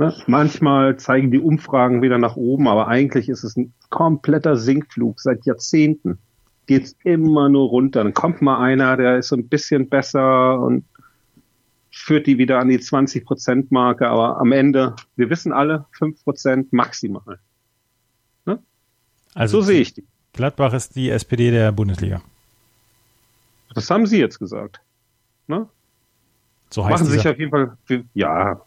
Ne? 0.00 0.14
Manchmal 0.26 0.96
zeigen 0.96 1.30
die 1.30 1.40
Umfragen 1.40 2.00
wieder 2.00 2.16
nach 2.16 2.36
oben, 2.36 2.68
aber 2.68 2.88
eigentlich 2.88 3.28
ist 3.28 3.44
es 3.44 3.54
ein 3.58 3.74
kompletter 3.90 4.56
Sinkflug 4.56 5.20
seit 5.20 5.44
Jahrzehnten. 5.44 6.18
Geht's 6.64 6.96
immer 7.04 7.50
nur 7.50 7.68
runter. 7.68 8.02
Dann 8.02 8.14
kommt 8.14 8.40
mal 8.40 8.62
einer, 8.62 8.96
der 8.96 9.18
ist 9.18 9.28
so 9.28 9.36
ein 9.36 9.46
bisschen 9.48 9.90
besser 9.90 10.58
und 10.58 10.86
führt 11.90 12.26
die 12.26 12.38
wieder 12.38 12.60
an 12.60 12.70
die 12.70 12.78
20-Prozent-Marke, 12.78 14.08
aber 14.08 14.38
am 14.40 14.52
Ende, 14.52 14.96
wir 15.16 15.28
wissen 15.28 15.52
alle, 15.52 15.84
5 15.90 16.24
Prozent 16.24 16.72
maximal. 16.72 17.38
Ne? 18.46 18.58
Also 19.34 19.60
so 19.60 19.66
sehe 19.66 19.82
ich 19.82 19.92
die. 19.92 20.06
Gladbach 20.32 20.72
ist 20.72 20.96
die 20.96 21.10
SPD 21.10 21.50
der 21.50 21.72
Bundesliga. 21.72 22.22
Das 23.74 23.90
haben 23.90 24.06
Sie 24.06 24.18
jetzt 24.18 24.38
gesagt. 24.38 24.80
Ne? 25.46 25.68
So 26.70 26.86
heißt 26.86 26.92
Machen 26.92 27.04
Sie 27.04 27.18
sich 27.18 27.28
auf 27.28 27.38
jeden 27.38 27.50
Fall, 27.50 27.76
ja, 28.14 28.62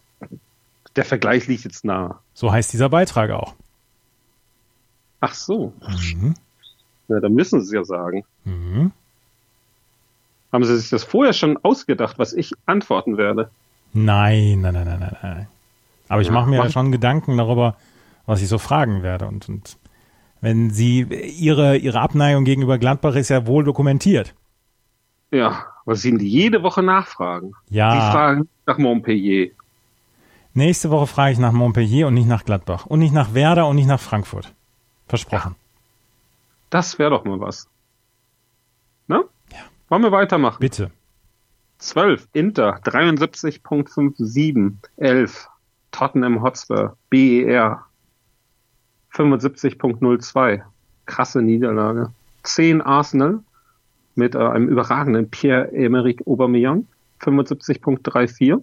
der 0.96 1.06
Vergleich 1.06 1.48
liegt 1.48 1.64
jetzt 1.64 1.86
nah. 1.86 2.20
So 2.34 2.52
heißt 2.52 2.74
dieser 2.74 2.90
Beitrag 2.90 3.32
auch. 3.32 3.56
Ach 5.20 5.34
so. 5.34 5.74
Mhm. 5.88 6.36
Ja, 7.08 7.20
dann 7.20 7.34
müssen 7.34 7.62
Sie 7.62 7.68
es 7.68 7.72
ja 7.74 7.84
sagen. 7.84 8.24
Mhm. 8.46 8.92
Haben 10.52 10.64
Sie 10.66 10.78
sich 10.78 10.90
das 10.90 11.04
vorher 11.04 11.34
schon 11.34 11.58
ausgedacht, 11.64 12.20
was 12.20 12.34
ich 12.34 12.54
antworten 12.66 13.18
werde? 13.18 13.50
Nein, 13.94 14.62
nein, 14.62 14.74
nein, 14.74 14.86
nein, 14.86 15.18
nein. 15.22 15.48
Aber 16.10 16.22
ich 16.22 16.28
ja, 16.28 16.34
mache 16.34 16.50
mir 16.50 16.58
ja 16.58 16.70
schon 16.70 16.92
Gedanken 16.92 17.38
darüber, 17.38 17.76
was 18.26 18.42
ich 18.42 18.48
so 18.48 18.58
fragen 18.58 19.02
werde. 19.02 19.28
Und, 19.28 19.50
und 19.50 19.78
wenn 20.42 20.70
Sie 20.70 21.02
Ihre, 21.02 21.78
Ihre 21.78 22.00
Abneigung 22.02 22.44
gegenüber 22.44 22.78
Gladbach 22.78 23.16
ist 23.16 23.30
ja 23.30 23.48
wohl 23.48 23.64
dokumentiert. 23.64 24.36
Ja, 25.32 25.66
was 25.86 26.02
Sie 26.02 26.16
jede 26.18 26.62
Woche 26.62 26.84
nachfragen. 26.84 27.54
Ja. 27.70 27.92
Sie 27.92 28.12
fragen 28.12 28.50
nach 28.66 28.78
Montpellier. 28.78 29.52
Nächste 30.56 30.92
Woche 30.92 31.08
frage 31.08 31.34
ich 31.34 31.40
nach 31.40 31.52
Montpellier 31.52 32.08
und 32.08 32.14
nicht 32.14 32.28
nach 32.28 32.46
Gladbach. 32.46 32.86
Und 32.86 33.00
nicht 33.00 33.14
nach 33.14 33.34
Werder 33.34 33.68
und 33.68 33.76
nicht 33.76 33.88
nach 33.88 34.00
Frankfurt. 34.00 34.54
Versprochen. 35.08 35.56
Ja. 35.56 35.64
Das 36.70 37.00
wäre 37.00 37.10
doch 37.10 37.26
mal 37.26 37.40
was. 37.40 37.68
Ne? 39.08 39.24
Wollen 39.90 40.04
wir 40.04 40.12
weitermachen? 40.12 40.58
Bitte. 40.60 40.92
12, 41.80 42.28
Inter, 42.34 42.78
73.57, 42.84 44.74
11, 44.98 45.50
Tottenham 45.92 46.42
Hotspur, 46.42 46.96
BER, 47.10 47.84
75.02, 49.14 50.62
krasse 51.06 51.42
Niederlage. 51.42 52.12
10 52.44 52.82
Arsenal 52.82 53.40
mit 54.16 54.36
äh, 54.36 54.40
einem 54.40 54.68
überragenden 54.70 55.30
Pierre-Emerick 55.30 56.26
Aubameyang, 56.26 56.88
75.34. 57.22 58.62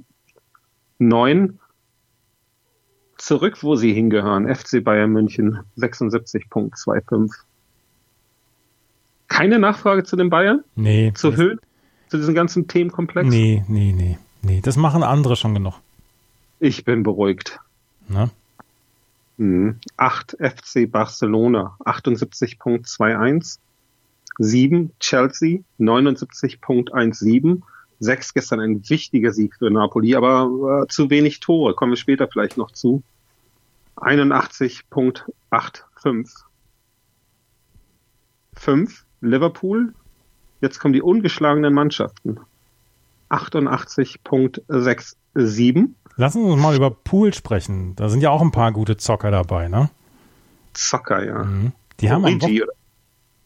9 0.99 1.59
zurück, 3.21 3.63
wo 3.63 3.77
sie 3.77 3.93
hingehören, 3.93 4.53
FC 4.53 4.83
Bayern 4.83 5.11
München, 5.11 5.61
76.25. 5.77 7.31
Keine 9.29 9.59
Nachfrage 9.59 10.05
zu 10.05 10.17
den 10.17 10.31
Bayern? 10.31 10.65
Nee. 10.75 11.13
Zu 11.15 11.37
Höhen? 11.37 11.61
Zu 12.09 12.17
diesem 12.17 12.35
ganzen 12.35 12.67
Themenkomplex? 12.67 13.29
Nee, 13.29 13.65
nee, 13.69 13.93
nee. 13.93 14.19
Nee, 14.43 14.61
das 14.61 14.77
machen 14.77 15.03
andere 15.03 15.37
schon 15.37 15.55
genug. 15.55 15.75
Ich 16.59 16.85
bin 16.85 17.03
beruhigt. 17.03 17.61
Mhm. 19.37 19.77
8 19.97 20.37
FC 20.41 20.91
Barcelona, 20.91 21.77
78.21. 21.85 23.59
7 24.39 24.93
Chelsea, 25.01 25.61
79.17. 25.79 27.61
6 28.01 28.35
gestern 28.35 28.61
ein 28.61 28.87
wichtiger 28.89 29.33
Sieg 29.33 29.55
für 29.57 29.71
Napoli, 29.71 30.15
aber 30.17 30.83
äh, 30.83 30.89
zu 30.89 31.09
wenig 31.11 31.41
Tore. 31.41 31.75
Kommen 31.75 31.93
wir 31.93 31.97
später 31.97 32.29
vielleicht 32.29 32.57
noch 32.57 32.71
zu. 32.73 33.03
81.85. 33.97 36.45
5 38.55 39.05
Liverpool. 39.21 39.93
Jetzt 40.61 40.81
kommen 40.81 40.95
die 40.95 41.03
ungeschlagenen 41.03 41.75
Mannschaften. 41.75 42.39
88.67. 43.31 45.89
Lassen 46.17 46.45
wir 46.45 46.53
uns 46.53 46.63
mal 46.63 46.75
über 46.75 46.91
Pool 46.91 47.33
sprechen. 47.33 47.95
Da 47.97 48.09
sind 48.09 48.23
ja 48.23 48.31
auch 48.31 48.43
ein 48.43 48.51
paar 48.51 48.73
gute 48.73 48.97
Zocker 48.97 49.31
dabei, 49.31 49.69
ne? 49.69 49.91
Zocker, 50.73 51.25
ja. 51.25 51.45
Mhm. 51.45 51.71
Die, 52.01 52.11
haben 52.11 52.25
am 52.25 52.41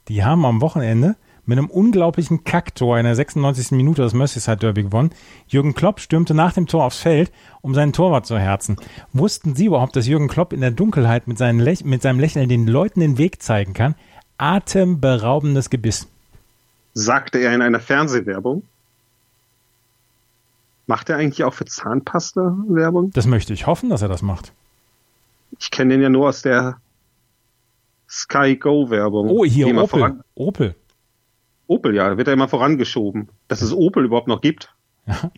die 0.09 0.25
haben 0.25 0.45
am 0.45 0.61
Wochenende 0.61 1.17
mit 1.47 1.59
einem 1.59 1.69
unglaublichen 1.69 2.45
Kacktor 2.45 2.99
in 2.99 3.05
der 3.05 3.15
96. 3.15 3.73
Minute 3.73 4.03
das 4.03 4.15
Merseyside 4.15 4.57
Derby 4.57 4.85
gewonnen. 4.85 5.11
Jürgen 5.47 5.75
Klopp 5.75 6.01
stürmte 6.01 6.35
nach 6.35 6.53
dem 6.53 6.67
Tor 6.67 6.85
aufs 6.85 6.99
Feld, 6.99 7.33
um 7.61 7.75
seinen 7.75 7.93
Torwart 7.93 8.27
zu 8.27 8.39
herzen. 8.39 8.77
Wussten 9.13 9.55
Sie 9.55 9.67
überhaupt, 9.67 9.97
dass 9.97 10.07
Jürgen 10.07 10.29
Klopp 10.29 10.53
in 10.53 10.61
der 10.61 10.71
Dunkelheit 10.71 11.29
mit, 11.29 11.39
seinen 11.39 11.59
mit 11.85 12.03
seinem 12.03 12.21
Lächeln 12.21 12.49
den 12.49 12.67
Leuten 12.67 13.01
den 13.01 13.19
Weg 13.19 13.43
zeigen 13.43 13.75
kann? 13.75 13.95
atemberaubendes 14.39 15.71
Gebiss. 15.71 16.09
Sagte 16.93 17.39
er 17.39 17.55
in 17.55 17.63
einer 17.63 17.81
Fernsehwerbung. 17.81 18.63
Macht 20.87 21.09
er 21.09 21.17
eigentlich 21.17 21.45
auch 21.45 21.55
für 21.55 21.65
Zahnpasta 21.65 22.57
Werbung? 22.69 23.11
Das 23.13 23.27
möchte 23.27 23.53
ich 23.53 23.67
hoffen, 23.67 23.89
dass 23.89 24.03
er 24.03 24.09
das 24.09 24.23
macht. 24.23 24.53
Ich 25.59 25.71
kenne 25.71 25.95
den 25.95 26.03
ja 26.03 26.09
nur 26.09 26.29
aus 26.29 26.43
der 26.43 26.77
Sky 28.09 28.57
Go 28.57 28.91
Werbung. 28.91 29.31
Oh, 29.31 29.45
hier 29.45 29.75
Opel. 29.77 30.21
Opel. 30.35 30.75
Opel, 31.67 31.95
ja, 31.95 32.17
wird 32.17 32.29
er 32.29 32.35
immer 32.35 32.49
vorangeschoben. 32.49 33.29
Dass 33.49 33.63
es 33.63 33.73
Opel 33.73 34.05
überhaupt 34.05 34.29
noch 34.29 34.41
gibt. 34.41 34.75
Ja. 35.07 35.31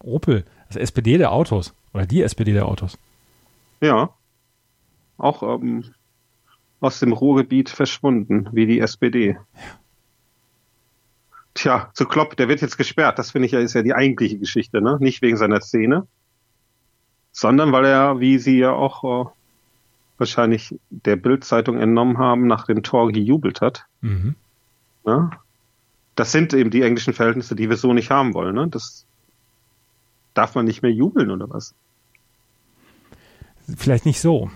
Opel, 0.00 0.44
das 0.68 0.76
SPD 0.76 1.18
der 1.18 1.32
Autos. 1.32 1.74
Oder 1.92 2.06
die 2.06 2.22
SPD 2.22 2.52
der 2.52 2.66
Autos. 2.66 2.98
Ja. 3.80 4.10
Auch 5.18 5.42
ähm, 5.42 5.84
aus 6.80 7.00
dem 7.00 7.12
Ruhrgebiet 7.12 7.68
verschwunden, 7.68 8.48
wie 8.52 8.66
die 8.66 8.80
SPD. 8.80 9.36
Tja, 11.54 11.90
zu 11.94 12.06
Klopp, 12.06 12.36
der 12.36 12.48
wird 12.48 12.60
jetzt 12.60 12.78
gesperrt. 12.78 13.18
Das 13.18 13.32
finde 13.32 13.46
ich 13.46 13.52
ja 13.52 13.60
ist 13.60 13.74
ja 13.74 13.82
die 13.82 13.94
eigentliche 13.94 14.38
Geschichte, 14.38 14.80
ne? 14.80 14.96
Nicht 15.00 15.20
wegen 15.20 15.36
seiner 15.36 15.60
Szene, 15.60 16.06
sondern 17.32 17.72
weil 17.72 17.84
er, 17.84 18.20
wie 18.20 18.38
Sie 18.38 18.58
ja 18.58 18.72
auch 18.72 19.26
äh, 19.26 19.30
wahrscheinlich 20.16 20.78
der 20.90 21.16
Bildzeitung 21.16 21.78
entnommen 21.78 22.18
haben, 22.18 22.46
nach 22.46 22.66
dem 22.66 22.82
Tor 22.82 23.10
gejubelt 23.10 23.60
hat. 23.60 23.86
Mhm. 24.00 24.36
Ja? 25.04 25.30
Das 26.20 26.32
sind 26.32 26.52
eben 26.52 26.70
die 26.70 26.82
englischen 26.82 27.14
Verhältnisse, 27.14 27.56
die 27.56 27.70
wir 27.70 27.78
so 27.78 27.94
nicht 27.94 28.10
haben 28.10 28.34
wollen. 28.34 28.54
Ne? 28.54 28.68
Das 28.68 29.06
darf 30.34 30.54
man 30.54 30.66
nicht 30.66 30.82
mehr 30.82 30.92
jubeln 30.92 31.30
oder 31.30 31.48
was? 31.48 31.74
Vielleicht 33.78 34.04
nicht 34.04 34.20
so. 34.20 34.50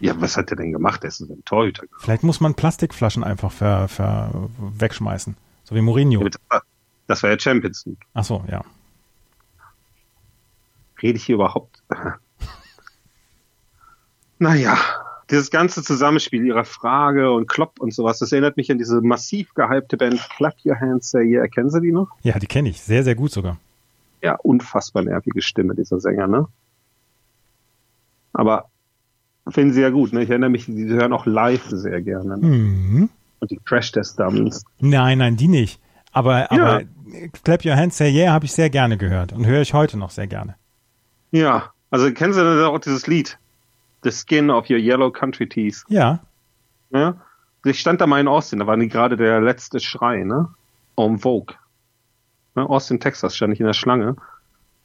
Ja, 0.00 0.20
was 0.20 0.36
hat 0.36 0.50
er 0.50 0.56
denn 0.56 0.72
gemacht? 0.72 1.04
Er 1.04 1.08
ist 1.10 1.20
ein 1.20 1.44
Torhüter. 1.44 1.84
Vielleicht 2.00 2.24
muss 2.24 2.40
man 2.40 2.56
Plastikflaschen 2.56 3.22
einfach 3.22 3.52
ver, 3.52 3.86
ver, 3.86 4.48
wegschmeißen. 4.58 5.36
So 5.62 5.76
wie 5.76 5.82
Mourinho. 5.82 6.28
Das 6.28 6.40
war, 6.48 6.62
das 7.06 7.22
war 7.22 7.30
ja 7.30 7.38
Champions 7.38 7.86
League. 7.86 8.04
Ach 8.14 8.24
so, 8.24 8.44
ja. 8.50 8.64
Rede 11.00 11.16
ich 11.16 11.26
hier 11.26 11.36
überhaupt? 11.36 11.80
naja, 14.40 14.76
dieses 15.30 15.50
ganze 15.50 15.82
Zusammenspiel 15.82 16.44
ihrer 16.44 16.64
Frage 16.64 17.32
und 17.32 17.48
Klopp 17.48 17.80
und 17.80 17.92
sowas, 17.92 18.18
das 18.18 18.32
erinnert 18.32 18.56
mich 18.56 18.70
an 18.70 18.78
diese 18.78 19.00
massiv 19.00 19.54
gehypte 19.54 19.96
Band 19.96 20.20
Clap 20.36 20.54
Your 20.64 20.78
Hands 20.78 21.08
Say 21.08 21.24
Yeah. 21.24 21.48
Kennen 21.48 21.70
Sie 21.70 21.80
die 21.80 21.92
noch? 21.92 22.08
Ja, 22.22 22.38
die 22.38 22.46
kenne 22.46 22.68
ich. 22.68 22.80
Sehr, 22.80 23.02
sehr 23.02 23.14
gut 23.14 23.32
sogar. 23.32 23.58
Ja, 24.22 24.36
unfassbar 24.36 25.02
nervige 25.02 25.42
Stimme, 25.42 25.74
dieser 25.74 26.00
Sänger, 26.00 26.26
ne? 26.26 26.46
Aber 28.32 28.66
finden 29.48 29.72
sie 29.72 29.80
ja 29.80 29.90
gut, 29.90 30.12
ne? 30.12 30.22
Ich 30.22 30.30
erinnere 30.30 30.50
mich, 30.50 30.66
die 30.66 30.86
hören 30.86 31.12
auch 31.12 31.26
live 31.26 31.64
sehr 31.68 32.02
gerne. 32.02 32.38
Ne? 32.38 32.46
Mhm. 32.46 33.10
Und 33.40 33.50
die 33.50 33.58
Crash 33.58 33.92
Test 33.92 34.18
Dummies. 34.18 34.64
Nein, 34.78 35.18
nein, 35.18 35.36
die 35.36 35.48
nicht. 35.48 35.80
Aber, 36.12 36.50
aber 36.50 36.82
Clap 37.44 37.64
Your 37.64 37.76
Hands 37.76 37.96
Say 37.96 38.10
Yeah 38.10 38.32
habe 38.32 38.44
ich 38.44 38.52
sehr 38.52 38.70
gerne 38.70 38.96
gehört 38.96 39.32
und 39.32 39.46
höre 39.46 39.60
ich 39.60 39.74
heute 39.74 39.98
noch 39.98 40.10
sehr 40.10 40.26
gerne. 40.26 40.54
Ja, 41.30 41.70
also 41.90 42.10
kennen 42.12 42.32
Sie 42.32 42.40
denn 42.40 42.64
auch 42.64 42.78
dieses 42.78 43.06
Lied? 43.06 43.38
The 44.02 44.10
Skin 44.10 44.50
of 44.50 44.70
Your 44.70 44.78
Yellow 44.78 45.10
Country 45.10 45.48
Teeth. 45.48 45.84
Ja. 45.88 46.20
Ja. 46.90 47.16
Ich 47.64 47.80
stand 47.80 48.00
da 48.00 48.06
mal 48.06 48.20
in 48.20 48.28
Austin, 48.28 48.60
da 48.60 48.66
war 48.66 48.76
gerade 48.76 49.16
der 49.16 49.40
letzte 49.40 49.80
Schrei, 49.80 50.22
ne? 50.22 50.48
Um 50.94 51.18
Vogue. 51.18 51.56
Ne? 52.54 52.68
Austin, 52.68 53.00
Texas 53.00 53.36
stand 53.36 53.52
ich 53.52 53.60
in 53.60 53.66
der 53.66 53.72
Schlange. 53.72 54.16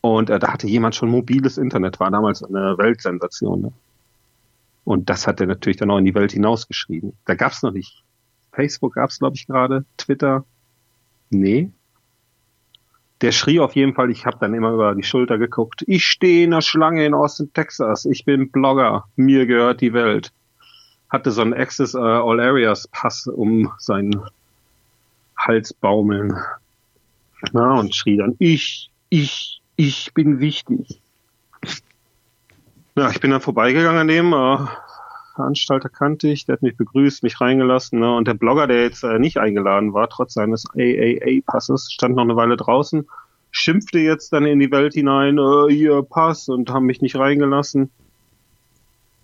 Und 0.02 0.30
äh, 0.30 0.40
da 0.40 0.52
hatte 0.52 0.68
jemand 0.68 0.96
schon 0.96 1.10
mobiles 1.10 1.58
Internet, 1.58 2.00
war 2.00 2.10
damals 2.10 2.44
eine 2.44 2.78
Weltsensation. 2.78 3.62
Ne? 3.62 3.74
Und 4.84 5.10
das 5.10 5.28
hat 5.28 5.40
er 5.40 5.48
natürlich 5.48 5.78
dann 5.78 5.92
auch 5.92 6.00
in 6.00 6.06
die 6.06 6.16
Welt 6.16 6.32
hinausgeschrieben. 6.32 7.14
Da 7.26 7.36
gab's 7.36 7.62
noch 7.62 7.72
nicht. 7.72 8.04
Facebook 8.52 8.96
gab's, 8.96 9.20
glaube 9.20 9.36
ich, 9.36 9.46
gerade. 9.46 9.86
Twitter. 9.98 10.44
Nee. 11.30 11.72
Der 13.22 13.32
schrie 13.32 13.60
auf 13.60 13.76
jeden 13.76 13.94
Fall, 13.94 14.10
ich 14.10 14.26
habe 14.26 14.38
dann 14.40 14.54
immer 14.54 14.72
über 14.72 14.96
die 14.96 15.04
Schulter 15.04 15.38
geguckt. 15.38 15.84
Ich 15.86 16.06
stehe 16.06 16.44
in 16.44 16.52
der 16.52 16.62
Schlange 16.62 17.06
in 17.06 17.14
Austin, 17.14 17.54
Texas. 17.54 18.06
Ich 18.06 18.26
bin 18.26 18.52
Blogger. 18.52 19.06
Mir 19.16 19.46
gehört 19.46 19.82
die 19.82 19.94
Welt. 19.94 20.32
Hatte 21.10 21.30
so 21.30 21.42
einen 21.42 21.54
Access 21.54 21.94
uh, 21.94 22.00
All 22.00 22.40
Areas 22.40 22.88
Pass 22.88 23.28
um 23.28 23.72
seinen 23.78 24.22
Hals 25.38 25.74
baumeln. 25.74 26.36
Na, 27.52 27.80
und 27.80 27.96
schrie 27.96 28.18
dann, 28.18 28.36
ich, 28.40 28.90
ich, 29.10 29.62
ich 29.76 30.14
bin 30.14 30.40
wichtig. 30.40 31.02
Ja, 32.96 33.10
ich 33.10 33.20
bin 33.20 33.32
dann 33.32 33.42
vorbeigegangen 33.42 34.02
an 34.02 34.08
dem 34.08 34.34
äh, 34.34 34.58
Veranstalter 35.42 35.90
kannte 35.90 36.28
ich, 36.28 36.46
der 36.46 36.54
hat 36.54 36.62
mich 36.62 36.78
begrüßt, 36.78 37.24
mich 37.24 37.42
reingelassen. 37.42 38.00
Ne? 38.00 38.16
Und 38.16 38.28
der 38.28 38.36
Blogger, 38.36 38.68
der 38.68 38.84
jetzt 38.84 39.04
äh, 39.04 39.18
nicht 39.18 39.38
eingeladen 39.38 39.94
war, 39.94 40.08
trotz 40.08 40.36
seines 40.36 40.66
AAA-Passes, 40.76 41.92
stand 41.92 42.16
noch 42.16 42.24
eine 42.24 42.36
Weile 42.36 42.58
draußen, 42.58 43.08
schimpfte 43.50 44.00
jetzt 44.00 44.32
dann 44.34 44.46
in 44.46 44.60
die 44.60 44.72
Welt 44.72 44.94
hinein, 44.94 45.40
äh, 45.40 45.74
hier 45.74 46.04
Pass 46.04 46.48
und 46.48 46.70
haben 46.70 46.86
mich 46.86 47.02
nicht 47.02 47.16
reingelassen. 47.16 47.90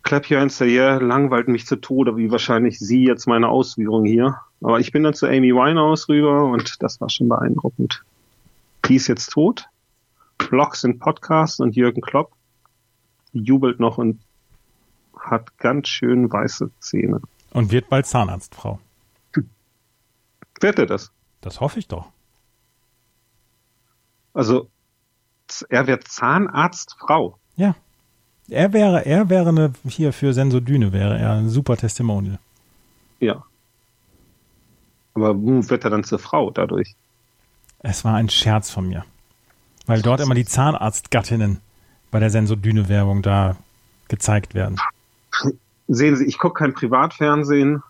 Clap 0.02 0.32
Your 0.32 0.40
Hands 0.40 0.60
yeah, 0.62 0.98
langweilt 0.98 1.50
mich 1.50 1.68
zu 1.68 1.76
Tode, 1.76 2.18
wie 2.18 2.32
wahrscheinlich 2.32 2.80
Sie 2.80 3.04
jetzt 3.06 3.28
meine 3.28 3.50
Ausführung 3.50 4.06
hier. 4.06 4.38
Aber 4.62 4.80
ich 4.80 4.92
bin 4.92 5.04
dann 5.04 5.14
zu 5.14 5.28
Amy 5.28 5.54
Winehouse 5.54 6.10
rüber 6.10 6.46
und 6.46 6.82
das 6.82 7.00
war 7.00 7.10
schon 7.10 7.30
beeindruckend. 7.30 8.04
Die 8.86 8.96
ist 8.96 9.08
jetzt 9.08 9.28
tot. 9.28 9.66
Blogs 10.50 10.84
und 10.84 11.00
Podcasts 11.00 11.60
und 11.60 11.76
Jürgen 11.76 12.02
Klopp 12.02 12.32
jubelt 13.34 13.80
noch 13.80 13.98
und 13.98 14.20
hat 15.30 15.58
ganz 15.58 15.88
schön 15.88 16.32
weiße 16.32 16.72
Zähne. 16.80 17.22
Und 17.52 17.72
wird 17.72 17.90
bald 17.90 18.06
Zahnarztfrau. 18.06 18.80
Wird 20.60 20.80
er 20.80 20.86
das? 20.86 21.12
Das 21.42 21.60
hoffe 21.60 21.80
ich 21.80 21.88
doch. 21.88 22.08
Also, 24.34 24.70
er 25.70 25.88
wird 25.88 26.08
Zahnarztfrau. 26.08 27.38
Ja. 27.56 27.76
Er 28.50 28.72
wäre, 28.74 29.06
er 29.06 29.30
wäre 29.30 29.50
eine, 29.50 29.74
hier 29.88 30.14
für 30.14 30.34
Sensodyne 30.34 30.94
wäre 30.94 31.18
er 31.18 31.34
ein 31.34 31.50
super 31.50 31.76
Testimonial. 31.76 32.40
Ja. 33.20 33.44
Aber 35.14 35.36
wird 35.36 35.84
er 35.84 35.90
dann 35.90 36.04
zur 36.04 36.20
Frau 36.20 36.52
dadurch? 36.52 36.96
Es 37.80 38.06
war 38.06 38.16
ein 38.16 38.30
Scherz 38.30 38.70
von 38.70 38.88
mir. 38.88 39.06
Weil 39.86 40.02
dort 40.02 40.22
immer 40.22 40.36
die 40.36 40.46
Zahnarztgattinnen 40.46 41.60
bei 42.12 42.20
der 42.20 42.30
Sensodyne-Werbung 42.30 43.22
da 43.22 43.58
gezeigt 44.08 44.54
werden. 44.54 44.78
Sehen 45.88 46.16
Sie, 46.16 46.26
ich 46.26 46.38
gucke 46.38 46.60
kein 46.60 46.74
Privatfernsehen. 46.74 47.82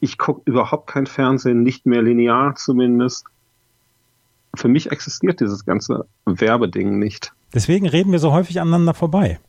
Ich 0.00 0.18
gucke 0.18 0.42
überhaupt 0.44 0.88
kein 0.88 1.06
Fernsehen, 1.06 1.62
nicht 1.62 1.86
mehr 1.86 2.02
linear 2.02 2.54
zumindest. 2.56 3.26
Für 4.54 4.68
mich 4.68 4.90
existiert 4.90 5.40
dieses 5.40 5.64
ganze 5.64 6.06
Werbeding 6.24 6.98
nicht. 6.98 7.32
Deswegen 7.54 7.86
reden 7.86 8.12
wir 8.12 8.18
so 8.18 8.32
häufig 8.32 8.60
aneinander 8.60 8.94
vorbei. 8.94 9.40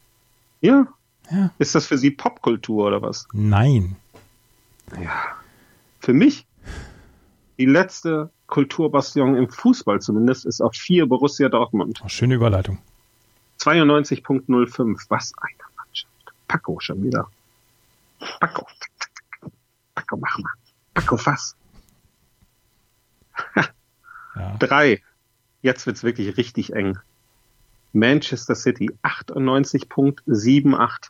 Ja. 0.62 0.88
Ja. 1.30 1.52
Ist 1.60 1.76
das 1.76 1.88
für 1.88 1.98
Sie 1.98 2.12
Popkultur 2.12 2.88
oder 2.88 3.02
was? 3.02 3.28
Nein. 3.32 3.96
Ja. 5.02 5.12
Für 6.00 6.14
mich 6.14 6.46
die 7.58 7.66
letzte 7.66 8.30
Kulturbastion 8.48 9.38
im 9.38 9.50
Fußball 9.50 10.02
zumindest 10.02 10.46
ist 10.46 10.62
auf 10.62 10.74
vier 10.76 11.06
Borussia 11.06 11.48
Dortmund. 11.48 12.02
Oh, 12.04 12.10
schöne 12.10 12.36
Überleitung. 12.36 12.80
92.05. 13.60 15.06
Was 15.10 15.34
eine 15.38 15.54
Mannschaft. 15.54 15.71
Paco 16.52 16.80
schon 16.82 17.02
wieder. 17.02 17.32
Paco. 18.42 18.68
Paco, 19.96 20.18
mach 20.18 20.38
mal. 20.38 20.52
Paco, 20.94 21.16
fass. 21.16 21.56
Ja. 24.36 24.58
Drei. 24.60 25.02
Jetzt 25.62 25.86
wird's 25.86 26.04
wirklich 26.04 26.36
richtig 26.36 26.74
eng. 26.74 27.00
Manchester 27.94 28.56
City 28.56 28.92
98.78. 29.02 31.10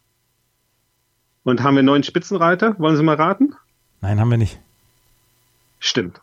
Und 1.44 1.64
haben 1.64 1.76
wir 1.76 1.82
neuen 1.82 2.04
Spitzenreiter? 2.04 2.78
Wollen 2.78 2.98
Sie 2.98 3.04
mal 3.04 3.16
raten? 3.16 3.56
Nein, 4.02 4.20
haben 4.20 4.30
wir 4.30 4.38
nicht. 4.38 4.62
Stimmt. 5.80 6.22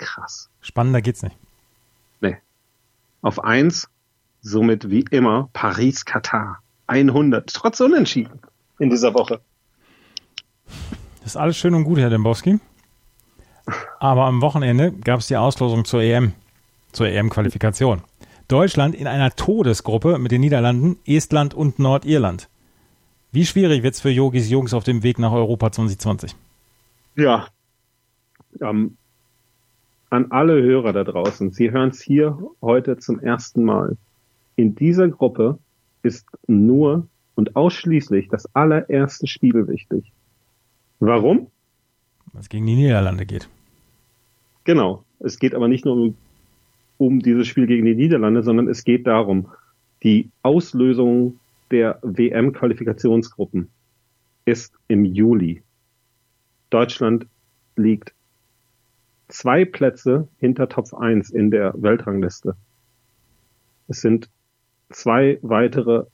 Krass. 0.01 0.49
Spannender 0.63 1.03
geht's 1.03 1.23
nicht. 1.23 1.37
Nee. 2.23 2.39
Auf 3.21 3.45
eins, 3.45 3.89
somit 4.41 4.89
wie 4.89 5.05
immer, 5.11 5.51
Paris, 5.53 6.07
Katar. 6.07 6.63
100. 6.87 7.53
Trotz 7.53 7.81
Unentschieden 7.81 8.41
in 8.79 8.89
dieser 8.89 9.13
Woche. 9.13 9.41
Das 11.21 11.33
ist 11.33 11.37
alles 11.37 11.59
schön 11.59 11.75
und 11.75 11.85
gut, 11.85 11.99
Herr 11.99 12.09
Dembowski. 12.09 12.59
Aber 14.01 14.25
am 14.25 14.41
Wochenende 14.41 14.91
gab 14.91 15.21
es 15.21 15.27
die 15.27 15.37
Auslosung 15.37 15.85
zur 15.85 16.01
EM, 16.01 16.33
zur 16.93 17.07
EM-Qualifikation. 17.07 18.01
Deutschland 18.49 18.95
in 18.95 19.07
einer 19.07 19.31
Todesgruppe 19.31 20.19
mit 20.19 20.33
den 20.33 20.41
Niederlanden, 20.41 20.99
Estland 21.07 21.53
und 21.53 21.79
Nordirland. 21.79 22.49
Wie 23.33 23.45
schwierig 23.45 23.83
wird's 23.83 24.01
für 24.01 24.11
Yogis 24.11 24.49
Jungs 24.49 24.73
auf 24.73 24.83
dem 24.83 25.03
Weg 25.03 25.19
nach 25.19 25.31
Europa 25.31 25.71
2020? 25.71 26.35
Ja. 27.17 27.49
Ähm, 28.61 28.97
an 30.11 30.31
alle 30.31 30.61
Hörer 30.61 30.93
da 30.93 31.05
draußen, 31.05 31.53
Sie 31.53 31.71
hören 31.71 31.91
es 31.91 32.03
hier 32.03 32.37
heute 32.61 32.99
zum 32.99 33.21
ersten 33.21 33.65
Mal. 33.65 33.97
In 34.57 34.75
dieser 34.75 35.09
Gruppe 35.09 35.59
ist 36.03 36.27
nur 36.47 37.07
und 37.37 37.57
ausschließlich 37.57 38.29
das 38.29 38.55
allererste 38.55 39.27
Spiel 39.27 39.69
wichtig. 39.69 40.13
Warum? 40.99 41.47
Was 42.33 42.49
gegen 42.49 42.67
die 42.67 42.75
Niederlande 42.75 43.25
geht. 43.25 43.49
Genau. 44.65 45.05
Es 45.21 45.39
geht 45.39 45.55
aber 45.55 45.69
nicht 45.69 45.85
nur 45.85 45.95
um, 45.95 46.17
um 46.99 47.21
dieses 47.21 47.47
Spiel 47.47 47.67
gegen 47.67 47.87
die 47.87 47.95
Niederlande, 47.95 48.43
sondern 48.43 48.69
es 48.69 48.85
geht 48.85 49.07
darum, 49.07 49.49
die 50.03 50.31
Auslösung 50.43 51.39
der 51.71 51.99
WM-Qualifikationsgruppen 52.03 53.69
ist 54.45 54.75
im 54.89 55.05
Juli. 55.05 55.63
Deutschland 56.71 57.27
liegt 57.77 58.13
zwei 59.31 59.65
Plätze 59.65 60.29
hinter 60.39 60.69
Top 60.69 60.93
1 60.95 61.31
in 61.31 61.51
der 61.51 61.73
Weltrangliste. 61.77 62.57
Es 63.89 64.01
sind 64.01 64.29
zwei 64.91 65.39
weitere 65.43 66.05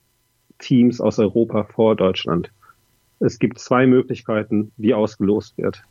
Teams 0.59 1.01
aus 1.01 1.19
Europa 1.19 1.65
vor 1.65 1.97
Deutschland. 1.97 2.51
Es 3.19 3.39
gibt 3.39 3.59
zwei 3.59 3.87
Möglichkeiten, 3.87 4.73
wie 4.77 4.95
ausgelost 4.95 5.57
wird. 5.59 5.83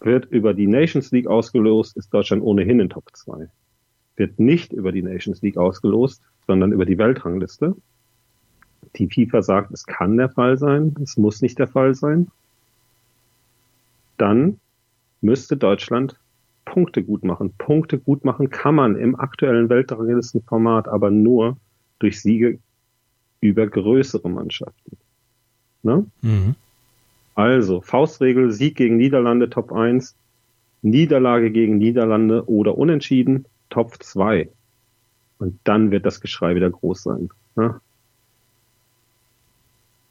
Wird 0.00 0.26
über 0.26 0.54
die 0.54 0.66
Nations 0.66 1.10
League 1.10 1.26
ausgelost, 1.26 1.96
ist 1.96 2.12
Deutschland 2.12 2.42
ohnehin 2.42 2.80
in 2.80 2.88
Top 2.88 3.04
2. 3.12 3.48
Wird 4.16 4.38
nicht 4.38 4.72
über 4.72 4.92
die 4.92 5.02
Nations 5.02 5.42
League 5.42 5.56
ausgelost, 5.56 6.22
sondern 6.46 6.72
über 6.72 6.86
die 6.86 6.98
Weltrangliste. 6.98 7.76
Die 8.96 9.08
FIFA 9.08 9.42
sagt, 9.42 9.70
es 9.72 9.84
kann 9.86 10.16
der 10.16 10.30
Fall 10.30 10.58
sein, 10.58 10.94
es 11.02 11.16
muss 11.16 11.42
nicht 11.42 11.58
der 11.58 11.68
Fall 11.68 11.94
sein. 11.94 12.28
dann 14.16 14.60
müsste 15.20 15.56
Deutschland 15.56 16.16
Punkte 16.64 17.02
gut 17.02 17.24
machen. 17.24 17.52
Punkte 17.58 17.98
gut 17.98 18.24
machen 18.24 18.50
kann 18.50 18.74
man 18.74 18.96
im 18.96 19.18
aktuellen 19.18 19.68
Weltranglistenformat 19.68 20.88
aber 20.88 21.10
nur 21.10 21.56
durch 21.98 22.20
Siege 22.20 22.58
über 23.40 23.66
größere 23.66 24.28
Mannschaften. 24.28 24.96
Ne? 25.82 26.06
Mhm. 26.22 26.54
Also, 27.34 27.80
Faustregel, 27.80 28.50
Sieg 28.52 28.76
gegen 28.76 28.96
Niederlande, 28.96 29.48
Top 29.48 29.72
1, 29.72 30.14
Niederlage 30.82 31.50
gegen 31.50 31.78
Niederlande 31.78 32.48
oder 32.48 32.76
Unentschieden, 32.76 33.46
Top 33.70 34.02
2. 34.02 34.48
Und 35.38 35.58
dann 35.64 35.90
wird 35.90 36.04
das 36.04 36.20
Geschrei 36.20 36.54
wieder 36.54 36.70
groß 36.70 37.02
sein. 37.02 37.30
Ne? 37.56 37.80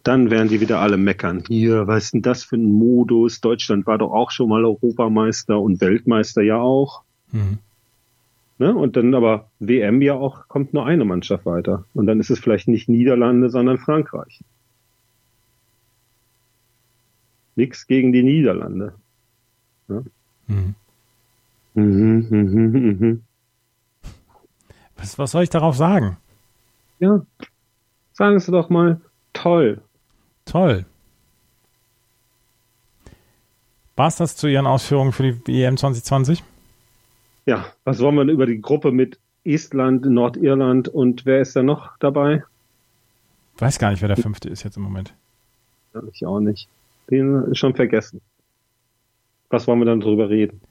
Dann 0.04 0.32
werden 0.32 0.48
die 0.48 0.62
wieder 0.62 0.80
alle 0.80 0.98
meckern. 0.98 1.44
Hier, 1.48 1.88
was 1.88 2.06
ist 2.06 2.14
denn 2.14 2.22
das 2.22 2.44
für 2.44 2.56
ein 2.56 2.72
Modus? 2.72 3.42
Deutschland 3.42 3.86
war 3.86 3.98
doch 3.98 4.12
auch 4.12 4.32
schon 4.32 4.50
mal 4.50 4.64
Europameister 4.64 5.60
und 5.60 5.82
Weltmeister 5.82 6.42
ja 6.42 6.58
auch. 6.58 7.04
Mhm. 7.32 7.60
Ne? 8.60 8.76
Und 8.76 8.96
dann 8.96 9.14
aber 9.14 9.50
WM 9.60 10.02
ja 10.02 10.14
auch, 10.14 10.48
kommt 10.48 10.74
nur 10.74 10.86
eine 10.86 11.06
Mannschaft 11.06 11.46
weiter. 11.46 11.86
Und 11.94 12.08
dann 12.08 12.20
ist 12.20 12.30
es 12.30 12.40
vielleicht 12.40 12.68
nicht 12.68 12.90
Niederlande, 12.90 13.50
sondern 13.50 13.78
Frankreich. 13.78 14.42
Nix 17.56 17.88
gegen 17.88 18.14
die 18.14 18.24
Niederlande. 18.24 18.94
Ne? 19.88 20.06
Mhm. 20.48 20.76
Mhm, 21.74 22.28
mhm, 22.30 22.98
mhm. 23.00 23.24
Was, 24.98 25.18
was 25.18 25.32
soll 25.32 25.44
ich 25.44 25.50
darauf 25.50 25.76
sagen? 25.76 26.18
Ja, 27.00 27.22
sagen 28.14 28.40
Sie 28.40 28.52
doch 28.52 28.70
mal, 28.70 29.00
toll. 29.34 29.82
Toll. 30.50 30.86
War 33.96 34.08
es 34.08 34.16
das 34.16 34.36
zu 34.36 34.48
Ihren 34.48 34.66
Ausführungen 34.66 35.12
für 35.12 35.32
die 35.32 35.64
EM 35.64 35.78
2020? 35.78 36.44
Ja, 37.46 37.66
was 37.84 38.00
wollen 38.00 38.16
wir 38.16 38.24
über 38.24 38.46
die 38.46 38.60
Gruppe 38.60 38.92
mit 38.92 39.20
Estland, 39.44 40.06
Nordirland 40.06 40.88
und 40.88 41.26
wer 41.26 41.42
ist 41.42 41.56
da 41.56 41.62
noch 41.62 41.98
dabei? 42.00 42.44
Weiß 43.58 43.78
gar 43.78 43.92
nicht, 43.92 44.02
wer 44.02 44.08
der 44.08 44.18
fünfte 44.18 44.50
ist 44.50 44.64
jetzt 44.64 44.78
im 44.78 44.84
Moment. 44.84 45.14
Ich 46.14 46.26
auch 46.26 46.40
nicht. 46.40 46.68
Den 47.10 47.44
ist 47.52 47.58
schon 47.58 47.76
vergessen. 47.76 48.22
Was 49.50 49.68
wollen 49.68 49.80
wir 49.80 49.86
dann 49.86 50.00
drüber 50.00 50.30
reden? 50.30 50.62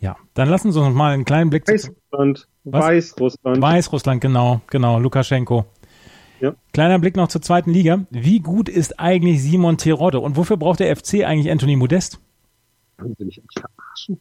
Ja, 0.00 0.16
dann 0.34 0.48
lassen 0.48 0.72
Sie 0.72 0.80
uns 0.80 0.94
mal 0.94 1.12
einen 1.12 1.24
kleinen 1.24 1.50
Blick 1.50 1.68
Weißrussland, 1.68 2.48
Weißrussland. 2.64 3.60
Weißrussland, 3.60 4.20
genau, 4.20 4.60
genau, 4.68 4.98
Lukaschenko. 4.98 5.64
Ja. 6.40 6.54
Kleiner 6.72 6.98
Blick 6.98 7.16
noch 7.16 7.28
zur 7.28 7.42
zweiten 7.42 7.70
Liga. 7.70 8.06
Wie 8.10 8.40
gut 8.40 8.68
ist 8.68 9.00
eigentlich 9.00 9.42
Simon 9.42 9.76
Terodde 9.76 10.20
und 10.20 10.36
wofür 10.36 10.56
braucht 10.56 10.80
der 10.80 10.94
FC 10.94 11.24
eigentlich 11.24 11.50
Anthony 11.50 11.76
Modest? 11.76 12.20
Wollen 12.98 13.14
Sie 13.18 13.24
mich 13.24 13.38
eigentlich 13.38 13.64
verarschen? 13.64 14.20